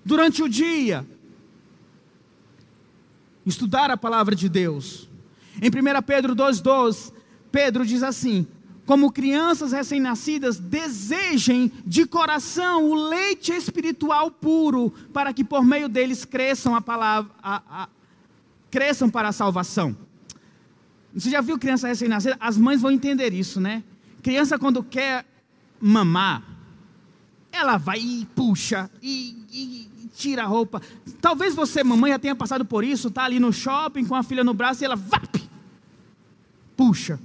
[0.03, 1.05] durante o dia,
[3.45, 5.07] estudar a palavra de Deus.
[5.61, 7.13] Em 1 Pedro 2,12,
[7.51, 8.47] Pedro diz assim:
[8.83, 16.25] como crianças recém-nascidas, desejem de coração o leite espiritual puro, para que por meio deles
[16.25, 17.89] cresçam a palavra, a, a,
[18.71, 19.95] cresçam para a salvação.
[21.13, 22.36] Você já viu criança recém-nascida?
[22.39, 23.84] As mães vão entender isso, né?
[24.21, 25.26] Criança, quando quer
[25.80, 26.43] mamar,
[27.52, 30.82] ela vai e puxa e, e, e, tira a roupa.
[31.21, 34.43] Talvez você, mamãe, já tenha passado por isso, tá ali no shopping com a filha
[34.43, 35.38] no braço e ela vap,
[36.76, 37.19] puxa.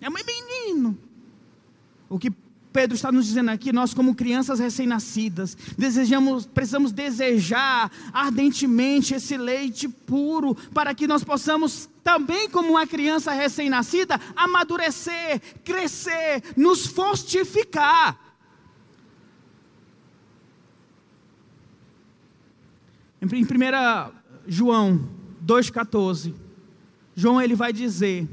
[0.00, 0.98] É um menino.
[2.08, 2.32] O que
[2.72, 9.88] Pedro está nos dizendo aqui, nós como crianças recém-nascidas, desejamos, precisamos desejar ardentemente esse leite
[9.88, 18.18] puro, para que nós possamos também como uma criança recém-nascida, amadurecer, crescer, nos fortificar.
[23.20, 24.12] Em 1
[24.48, 25.08] João
[25.46, 26.34] 2,14,
[27.14, 28.26] João ele vai dizer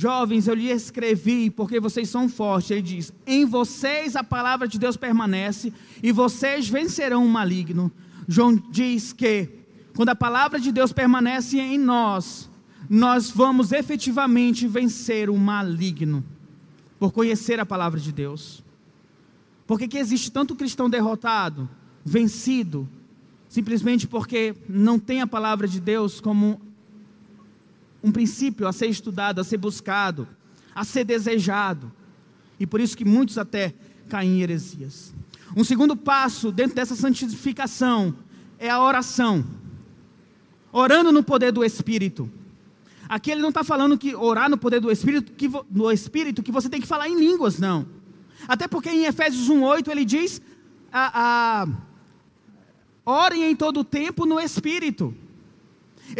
[0.00, 2.70] Jovens, eu lhe escrevi porque vocês são fortes.
[2.70, 7.92] Ele diz: Em vocês a palavra de Deus permanece e vocês vencerão o maligno.
[8.26, 9.50] João diz que
[9.94, 12.48] quando a palavra de Deus permanece em nós,
[12.88, 16.24] nós vamos efetivamente vencer o maligno
[16.98, 18.64] por conhecer a palavra de Deus.
[19.66, 21.68] Por que, que existe tanto cristão derrotado,
[22.02, 22.88] vencido,
[23.50, 26.58] simplesmente porque não tem a palavra de Deus como
[28.02, 30.26] um princípio a ser estudado, a ser buscado,
[30.74, 31.92] a ser desejado.
[32.58, 33.74] E por isso que muitos até
[34.08, 35.14] caem em heresias.
[35.56, 38.14] Um segundo passo dentro dessa santificação
[38.58, 39.44] é a oração.
[40.72, 42.30] Orando no poder do Espírito.
[43.08, 46.52] Aqui ele não está falando que orar no poder do Espírito, que, no Espírito, que
[46.52, 47.86] você tem que falar em línguas, não.
[48.46, 50.40] Até porque em Efésios 1,8 ele diz:
[50.92, 51.68] a, a,
[53.04, 55.14] orem em todo o tempo no Espírito.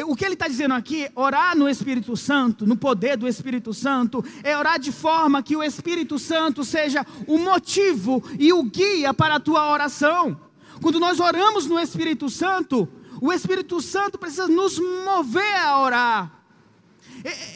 [0.06, 4.24] O que ele está dizendo aqui, orar no Espírito Santo, no poder do Espírito Santo,
[4.42, 9.36] é orar de forma que o Espírito Santo seja o motivo e o guia para
[9.36, 10.40] a tua oração.
[10.80, 12.88] Quando nós oramos no Espírito Santo,
[13.20, 16.32] o Espírito Santo precisa nos mover a orar.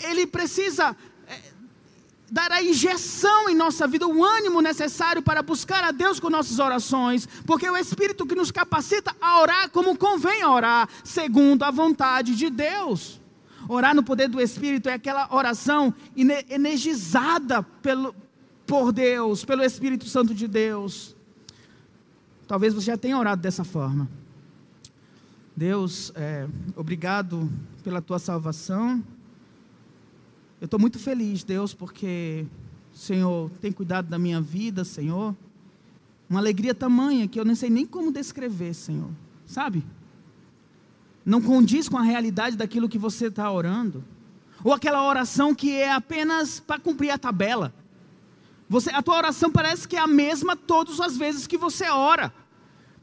[0.08, 0.96] Ele precisa
[2.34, 6.58] dar a injeção em nossa vida, o ânimo necessário para buscar a Deus com nossas
[6.58, 11.70] orações, porque é o Espírito que nos capacita a orar como convém orar, segundo a
[11.70, 13.20] vontade de Deus.
[13.68, 15.94] Orar no poder do Espírito é aquela oração
[16.50, 18.12] energizada pelo,
[18.66, 21.14] por Deus, pelo Espírito Santo de Deus.
[22.48, 24.08] Talvez você já tenha orado dessa forma.
[25.56, 27.48] Deus, é, obrigado
[27.84, 29.04] pela tua salvação.
[30.60, 32.46] Eu estou muito feliz, Deus, porque
[32.92, 35.34] o Senhor tem cuidado da minha vida, Senhor.
[36.28, 39.10] Uma alegria tamanha que eu não sei nem como descrever, Senhor.
[39.46, 39.84] Sabe?
[41.24, 44.04] Não condiz com a realidade daquilo que você está orando.
[44.62, 47.74] Ou aquela oração que é apenas para cumprir a tabela.
[48.68, 52.32] Você, a tua oração parece que é a mesma todas as vezes que você ora.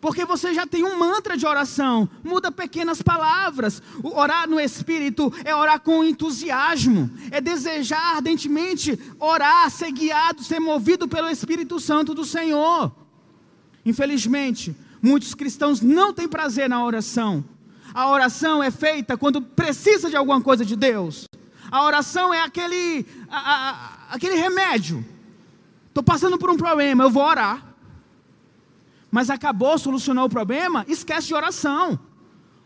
[0.02, 3.82] Porque você já tem um mantra de oração, muda pequenas palavras.
[4.04, 10.60] O orar no Espírito é orar com entusiasmo, é desejar ardentemente orar, ser guiado, ser
[10.60, 12.92] movido pelo Espírito Santo do Senhor.
[13.86, 17.46] Infelizmente, muitos cristãos não têm prazer na oração.
[17.94, 21.26] A oração é feita quando precisa de alguma coisa de Deus.
[21.70, 25.06] A oração é aquele, a, a, aquele remédio
[25.92, 27.71] Estou passando por um problema, eu vou orar.
[29.12, 32.00] Mas acabou, solucionou o problema, esquece de oração.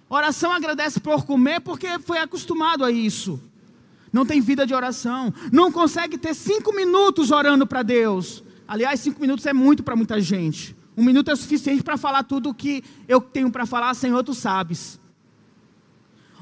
[0.07, 3.41] Oração agradece por comer porque foi acostumado a isso.
[4.13, 5.33] Não tem vida de oração.
[5.51, 8.43] Não consegue ter cinco minutos orando para Deus.
[8.67, 10.75] Aliás, cinco minutos é muito para muita gente.
[10.95, 14.33] Um minuto é suficiente para falar tudo o que eu tenho para falar, Senhor, tu
[14.33, 14.99] sabes.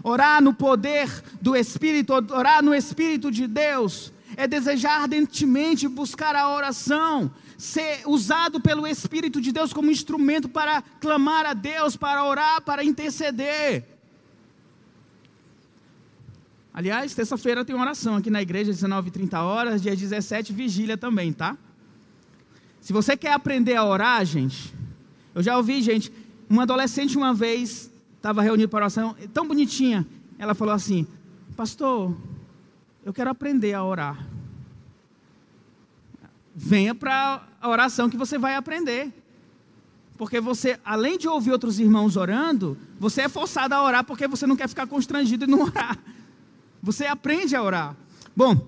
[0.04, 1.10] Orar no poder
[1.42, 7.32] do Espírito, orar no Espírito de Deus, é desejar ardentemente buscar a oração,
[7.64, 12.84] ser usado pelo Espírito de Deus como instrumento para clamar a Deus, para orar, para
[12.84, 13.86] interceder.
[16.74, 21.58] Aliás, terça-feira tem oração aqui na igreja, 19h30 horas, dia 17, vigília também, tá?
[22.82, 24.74] Se você quer aprender a orar, gente,
[25.34, 26.12] eu já ouvi, gente,
[26.50, 30.06] uma adolescente uma vez estava reunida para oração, tão bonitinha,
[30.38, 31.08] ela falou assim:
[31.56, 32.14] Pastor,
[33.06, 34.28] eu quero aprender a orar.
[36.54, 39.10] Venha para a oração que você vai aprender.
[40.18, 44.46] Porque você, além de ouvir outros irmãos orando, você é forçado a orar porque você
[44.46, 45.98] não quer ficar constrangido e não orar.
[46.82, 47.96] Você aprende a orar.
[48.36, 48.68] Bom,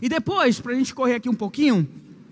[0.00, 1.86] e depois, para a gente correr aqui um pouquinho,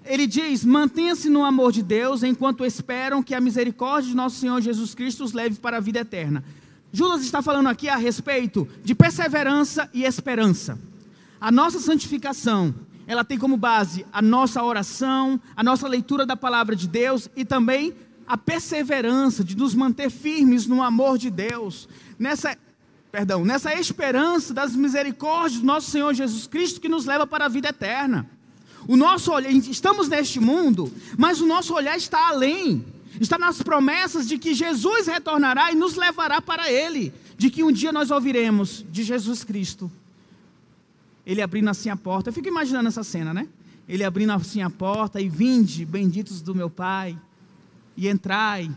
[0.04, 4.60] ele diz: mantenha-se no amor de Deus enquanto esperam que a misericórdia de nosso Senhor
[4.62, 6.42] Jesus Cristo os leve para a vida eterna.
[6.90, 10.78] Judas está falando aqui a respeito de perseverança e esperança.
[11.38, 12.74] A nossa santificação,
[13.10, 17.44] ela tem como base a nossa oração, a nossa leitura da palavra de Deus e
[17.44, 17.92] também
[18.24, 22.56] a perseverança de nos manter firmes no amor de Deus, nessa
[23.10, 27.48] perdão, nessa esperança das misericórdias do nosso Senhor Jesus Cristo que nos leva para a
[27.48, 28.30] vida eterna.
[28.86, 32.84] O nosso olhar, estamos neste mundo, mas o nosso olhar está além.
[33.20, 37.72] Está nas promessas de que Jesus retornará e nos levará para ele, de que um
[37.72, 39.90] dia nós ouviremos de Jesus Cristo.
[41.26, 42.30] Ele abrindo assim a porta.
[42.30, 43.48] Eu fico imaginando essa cena, né?
[43.88, 47.18] Ele abrindo assim a porta e vinde, benditos do meu Pai,
[47.96, 48.70] e entrai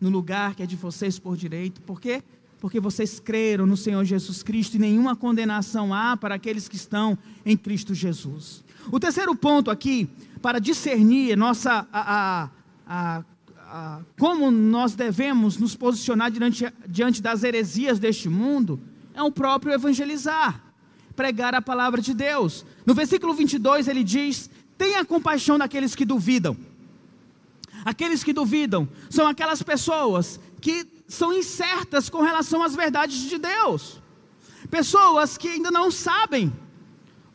[0.00, 1.80] no lugar que é de vocês por direito.
[1.82, 2.22] Por quê?
[2.58, 7.16] Porque vocês creram no Senhor Jesus Cristo e nenhuma condenação há para aqueles que estão
[7.44, 8.64] em Cristo Jesus.
[8.90, 10.08] O terceiro ponto aqui,
[10.42, 12.50] para discernir nossa, a,
[12.86, 13.24] a,
[13.66, 18.80] a, como nós devemos nos posicionar diante, diante das heresias deste mundo,
[19.14, 20.62] é o próprio evangelizar,
[21.20, 22.64] pregar a palavra de Deus.
[22.86, 24.48] No versículo 22 ele diz:
[24.78, 26.56] Tenha compaixão daqueles que duvidam.
[27.84, 34.00] Aqueles que duvidam são aquelas pessoas que são incertas com relação às verdades de Deus,
[34.70, 36.50] pessoas que ainda não sabem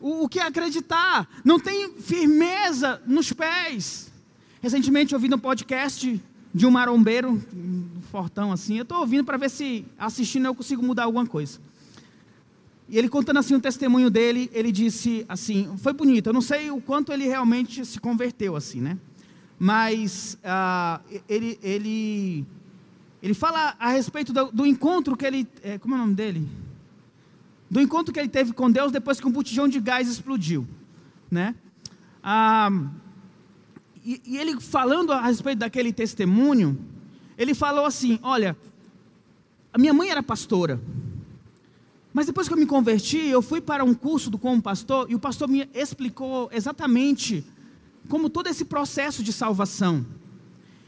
[0.00, 4.10] o, o que acreditar, não tem firmeza nos pés.
[4.60, 6.20] Recentemente eu ouvi no podcast
[6.52, 10.82] de um marombeiro, um fortão assim, eu estou ouvindo para ver se assistindo eu consigo
[10.82, 11.60] mudar alguma coisa.
[12.88, 16.70] E ele contando assim o testemunho dele, ele disse assim, foi bonito, eu não sei
[16.70, 18.96] o quanto ele realmente se converteu assim, né?
[19.58, 22.46] Mas uh, ele, ele,
[23.22, 26.46] ele fala a respeito do, do encontro que ele, é, como é o nome dele?
[27.70, 30.66] do encontro que ele teve com Deus depois que um botijão de gás explodiu,
[31.30, 31.54] né?
[32.22, 32.70] Ah,
[34.04, 36.78] e, e ele falando a respeito daquele testemunho,
[37.36, 38.56] ele falou assim: Olha,
[39.72, 40.80] a minha mãe era pastora,
[42.16, 45.14] mas depois que eu me converti, eu fui para um curso do como pastor e
[45.14, 47.44] o pastor me explicou exatamente
[48.08, 50.06] como todo esse processo de salvação.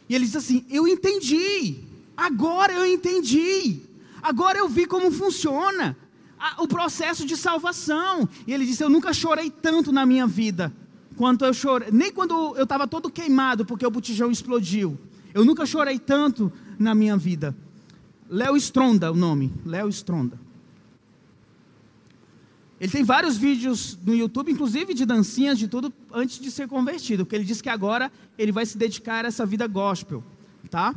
[0.09, 1.81] E ele diz assim: Eu entendi,
[2.17, 3.83] agora eu entendi,
[4.23, 5.95] agora eu vi como funciona
[6.41, 8.27] a, o processo de salvação.
[8.47, 10.73] E ele disse: Eu nunca chorei tanto na minha vida
[11.15, 14.99] quanto eu chorei, nem quando eu estava todo queimado porque o botijão explodiu.
[15.35, 17.55] Eu nunca chorei tanto na minha vida.
[18.31, 20.48] Léo Stronda, o nome, Léo Stronda.
[22.81, 27.25] Ele tem vários vídeos no YouTube, inclusive de dancinhas, de tudo, antes de ser convertido,
[27.25, 30.23] porque ele diz que agora ele vai se dedicar a essa vida gospel,
[30.71, 30.95] tá?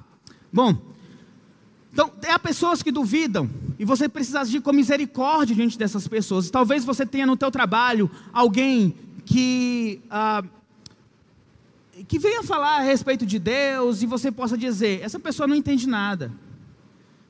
[0.54, 0.78] Bom,
[1.92, 6.50] então, há pessoas que duvidam, e você precisa agir com misericórdia diante dessas pessoas.
[6.50, 10.44] Talvez você tenha no teu trabalho alguém que, ah,
[12.08, 15.88] que venha falar a respeito de Deus, e você possa dizer, essa pessoa não entende
[15.88, 16.32] nada.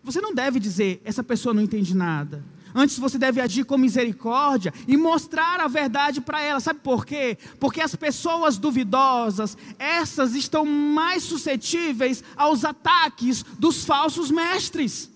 [0.04, 2.44] Você não deve dizer, essa pessoa não entende nada.
[2.74, 6.60] Antes você deve agir com misericórdia e mostrar a verdade para ela.
[6.60, 7.38] Sabe por quê?
[7.60, 15.12] Porque as pessoas duvidosas, essas estão mais suscetíveis aos ataques dos falsos mestres.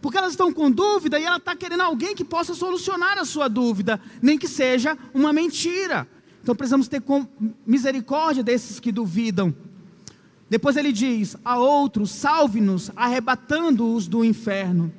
[0.00, 3.48] Porque elas estão com dúvida e ela está querendo alguém que possa solucionar a sua
[3.48, 6.08] dúvida, nem que seja uma mentira.
[6.42, 7.02] Então precisamos ter
[7.66, 9.54] misericórdia desses que duvidam.
[10.48, 14.92] Depois ele diz: a outros, salve-nos, arrebatando-os do inferno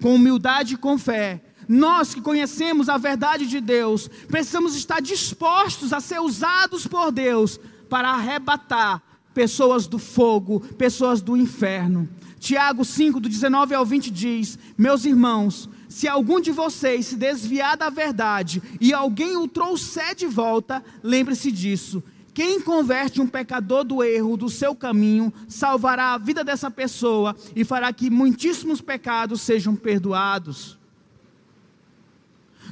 [0.00, 5.92] com humildade e com fé, nós que conhecemos a verdade de Deus, precisamos estar dispostos
[5.92, 12.08] a ser usados por Deus para arrebatar pessoas do fogo, pessoas do inferno.
[12.40, 17.76] Tiago 5, do 19 ao 20 diz: Meus irmãos, se algum de vocês se desviar
[17.76, 22.02] da verdade e alguém o trouxer de volta, lembre-se disso.
[22.40, 27.66] Quem converte um pecador do erro do seu caminho, salvará a vida dessa pessoa e
[27.66, 30.78] fará que muitíssimos pecados sejam perdoados.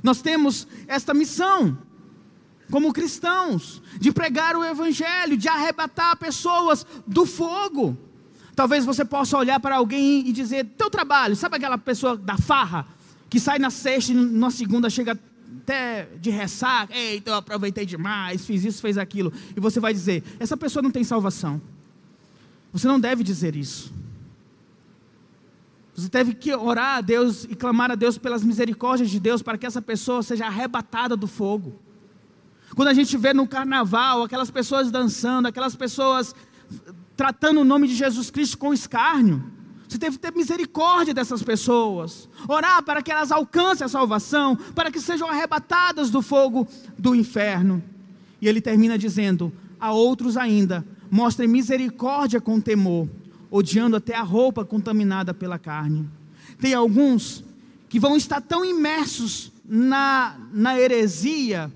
[0.02, 1.76] Nós temos esta missão,
[2.70, 7.94] como cristãos, de pregar o Evangelho, de arrebatar pessoas do fogo.
[8.56, 12.86] Talvez você possa olhar para alguém e dizer: Teu trabalho, sabe aquela pessoa da farra,
[13.28, 15.14] que sai na sexta e na segunda chega
[15.68, 20.24] até de ressaca, eita, eu aproveitei demais, fiz isso, fez aquilo, e você vai dizer:
[20.40, 21.60] essa pessoa não tem salvação.
[22.72, 23.92] Você não deve dizer isso.
[25.94, 29.58] Você deve que orar a Deus e clamar a Deus pelas misericórdias de Deus para
[29.58, 31.78] que essa pessoa seja arrebatada do fogo.
[32.74, 36.34] Quando a gente vê no carnaval aquelas pessoas dançando, aquelas pessoas
[37.16, 39.42] tratando o nome de Jesus Cristo com escárnio,
[39.88, 45.00] você deve ter misericórdia dessas pessoas, orar para que elas alcancem a salvação, para que
[45.00, 46.68] sejam arrebatadas do fogo
[46.98, 47.82] do inferno.
[48.40, 53.08] E ele termina dizendo: a outros ainda, mostrem misericórdia com temor,
[53.50, 56.08] odiando até a roupa contaminada pela carne.
[56.60, 57.42] Tem alguns
[57.88, 61.72] que vão estar tão imersos na, na heresia,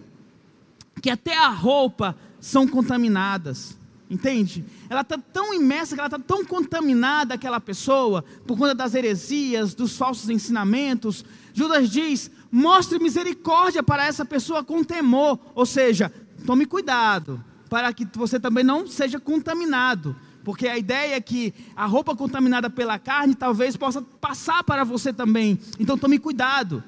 [1.00, 3.76] que até a roupa são contaminadas.
[4.12, 4.62] Entende?
[4.90, 9.96] Ela está tão imersa, ela está tão contaminada, aquela pessoa, por conta das heresias, dos
[9.96, 11.24] falsos ensinamentos.
[11.54, 15.38] Judas diz: mostre misericórdia para essa pessoa com temor.
[15.54, 16.12] Ou seja,
[16.44, 20.14] tome cuidado, para que você também não seja contaminado.
[20.44, 25.10] Porque a ideia é que a roupa contaminada pela carne talvez possa passar para você
[25.10, 25.58] também.
[25.80, 26.84] Então tome cuidado.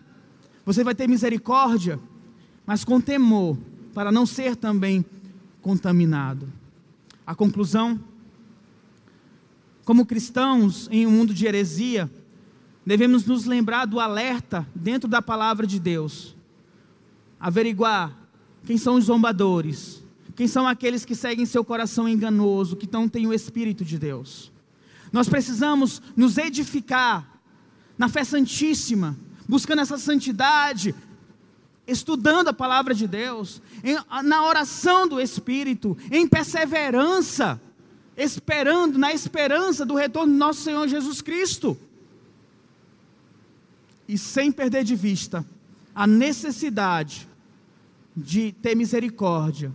[0.67, 1.99] Você vai ter misericórdia,
[2.67, 3.57] mas com temor,
[3.95, 5.03] para não ser também
[5.63, 6.64] contaminado.
[7.27, 7.99] A conclusão:
[9.85, 12.11] como cristãos em um mundo de heresia,
[12.85, 16.35] devemos nos lembrar do alerta dentro da palavra de Deus.
[17.39, 18.17] Averiguar
[18.65, 20.03] quem são os zombadores,
[20.35, 24.51] quem são aqueles que seguem seu coração enganoso, que não têm o Espírito de Deus.
[25.13, 27.41] Nós precisamos nos edificar
[27.97, 29.17] na fé santíssima,
[29.49, 30.95] buscando essa santidade,
[31.87, 37.61] estudando a palavra de Deus, em, na oração do Espírito, em perseverança,
[38.17, 41.77] esperando, na esperança do retorno do nosso Senhor Jesus Cristo.
[44.09, 45.45] E sem perder de vista
[45.95, 47.29] a necessidade
[48.17, 49.73] de ter misericórdia,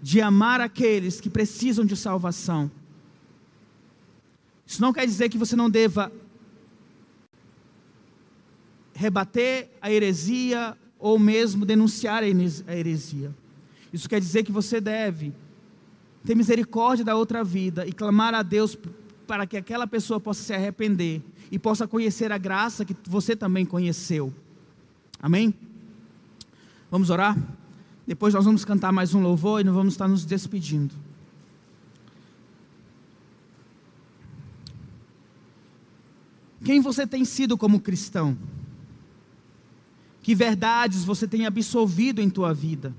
[0.00, 2.70] de amar aqueles que precisam de salvação.
[4.66, 6.10] Isso não quer dizer que você não deva
[8.94, 13.34] rebater a heresia ou mesmo denunciar a heresia.
[13.92, 15.34] Isso quer dizer que você deve
[16.24, 18.78] ter misericórdia da outra vida e clamar a Deus
[19.26, 23.66] para que aquela pessoa possa se arrepender e possa conhecer a graça que você também
[23.66, 24.32] conheceu.
[25.20, 25.52] Amém?
[26.88, 27.36] Vamos orar?
[28.06, 30.94] Depois nós vamos cantar mais um louvor e nós vamos estar nos despedindo.
[36.64, 38.38] Quem você tem sido como cristão?
[40.22, 42.94] Que verdades você tem absolvido em tua vida?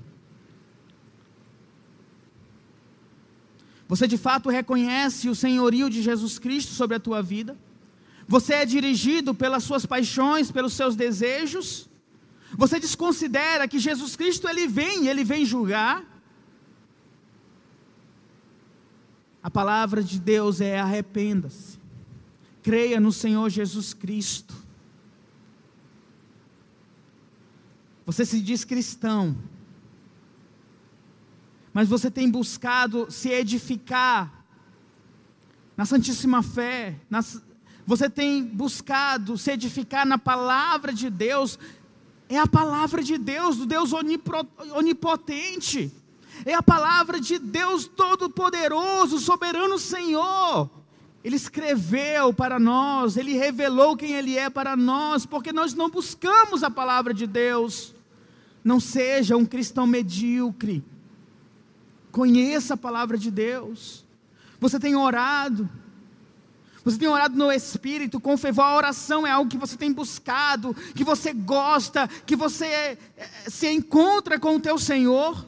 [3.88, 7.56] Você de fato reconhece o senhorio de Jesus Cristo sobre a tua vida?
[8.26, 11.88] Você é dirigido pelas suas paixões, pelos seus desejos?
[12.56, 16.04] Você desconsidera que Jesus Cristo ele vem, ele vem julgar?
[19.42, 21.78] A palavra de Deus é arrependa-se.
[22.62, 24.54] Creia no Senhor Jesus Cristo.
[28.06, 29.36] Você se diz cristão,
[31.72, 34.44] mas você tem buscado se edificar
[35.76, 36.94] na Santíssima Fé,
[37.86, 41.58] você tem buscado se edificar na palavra de Deus,
[42.28, 43.92] é a palavra de Deus, do Deus
[44.74, 45.90] onipotente,
[46.44, 50.70] é a palavra de Deus Todo-Poderoso, Soberano Senhor.
[51.24, 56.62] Ele escreveu para nós, Ele revelou quem Ele é para nós, porque nós não buscamos
[56.62, 57.93] a palavra de Deus.
[58.64, 60.82] Não seja um cristão medíocre.
[62.10, 64.04] Conheça a palavra de Deus.
[64.58, 65.68] Você tem orado.
[66.84, 68.64] Você tem orado no Espírito, com fervor.
[68.64, 72.98] A oração é algo que você tem buscado, que você gosta, que você é,
[73.46, 75.46] se encontra com o teu Senhor.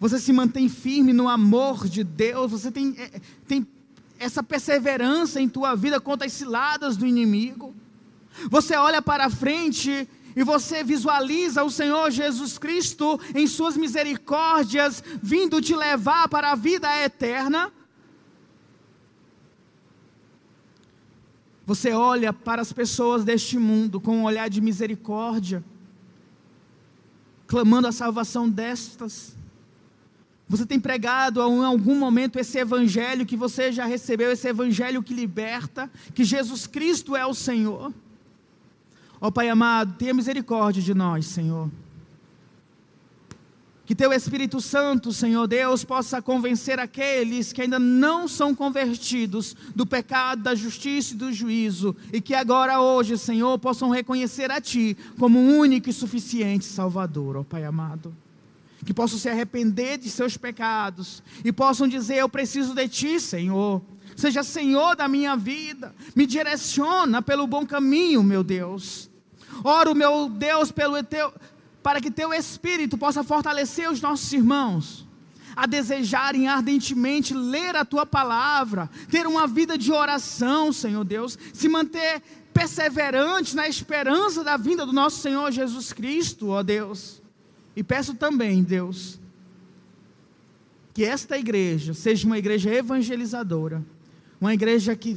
[0.00, 2.50] Você se mantém firme no amor de Deus.
[2.50, 3.66] Você tem, é, tem
[4.18, 7.74] essa perseverança em tua vida contra as ciladas do inimigo.
[8.50, 15.62] Você olha para frente e você visualiza o Senhor Jesus Cristo em suas misericórdias vindo
[15.62, 17.72] te levar para a vida eterna.
[21.64, 25.64] Você olha para as pessoas deste mundo com um olhar de misericórdia,
[27.46, 29.34] clamando a salvação destas.
[30.48, 35.12] Você tem pregado em algum momento esse evangelho que você já recebeu, esse evangelho que
[35.12, 37.92] liberta, que Jesus Cristo é o Senhor.
[39.20, 41.70] Ó Pai amado, tenha misericórdia de nós, Senhor.
[43.86, 49.86] Que teu Espírito Santo, Senhor Deus, possa convencer aqueles que ainda não são convertidos do
[49.86, 54.96] pecado, da justiça e do juízo, e que agora, hoje, Senhor, possam reconhecer a Ti
[55.16, 58.12] como único e suficiente Salvador, ó Pai amado.
[58.84, 63.80] Que possam se arrepender de seus pecados e possam dizer: Eu preciso de Ti, Senhor.
[64.16, 69.10] Seja Senhor da minha vida, me direciona pelo bom caminho, meu Deus.
[69.62, 71.32] Oro, meu Deus, pelo teu
[71.82, 75.06] para que teu Espírito possa fortalecer os nossos irmãos
[75.54, 81.66] a desejarem ardentemente ler a tua palavra, ter uma vida de oração, Senhor Deus, se
[81.66, 82.20] manter
[82.52, 87.22] perseverante na esperança da vinda do nosso Senhor Jesus Cristo, ó Deus.
[87.74, 89.18] E peço também, Deus,
[90.92, 93.82] que esta igreja seja uma igreja evangelizadora,
[94.40, 95.16] uma igreja que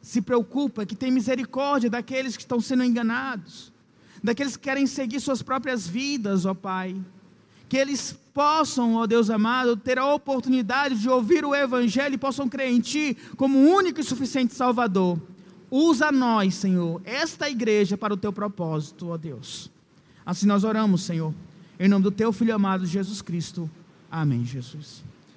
[0.00, 3.72] se preocupa, que tem misericórdia daqueles que estão sendo enganados
[4.22, 6.96] daqueles que querem seguir suas próprias vidas, ó Pai.
[7.68, 12.48] Que eles possam, ó Deus amado, ter a oportunidade de ouvir o Evangelho e possam
[12.48, 15.20] crer em Ti como único e suficiente Salvador.
[15.70, 19.70] Usa nós, Senhor, esta igreja para o Teu propósito, ó Deus.
[20.24, 21.34] Assim nós oramos, Senhor,
[21.78, 23.70] em nome do Teu Filho amado Jesus Cristo.
[24.10, 25.02] Amém, Jesus.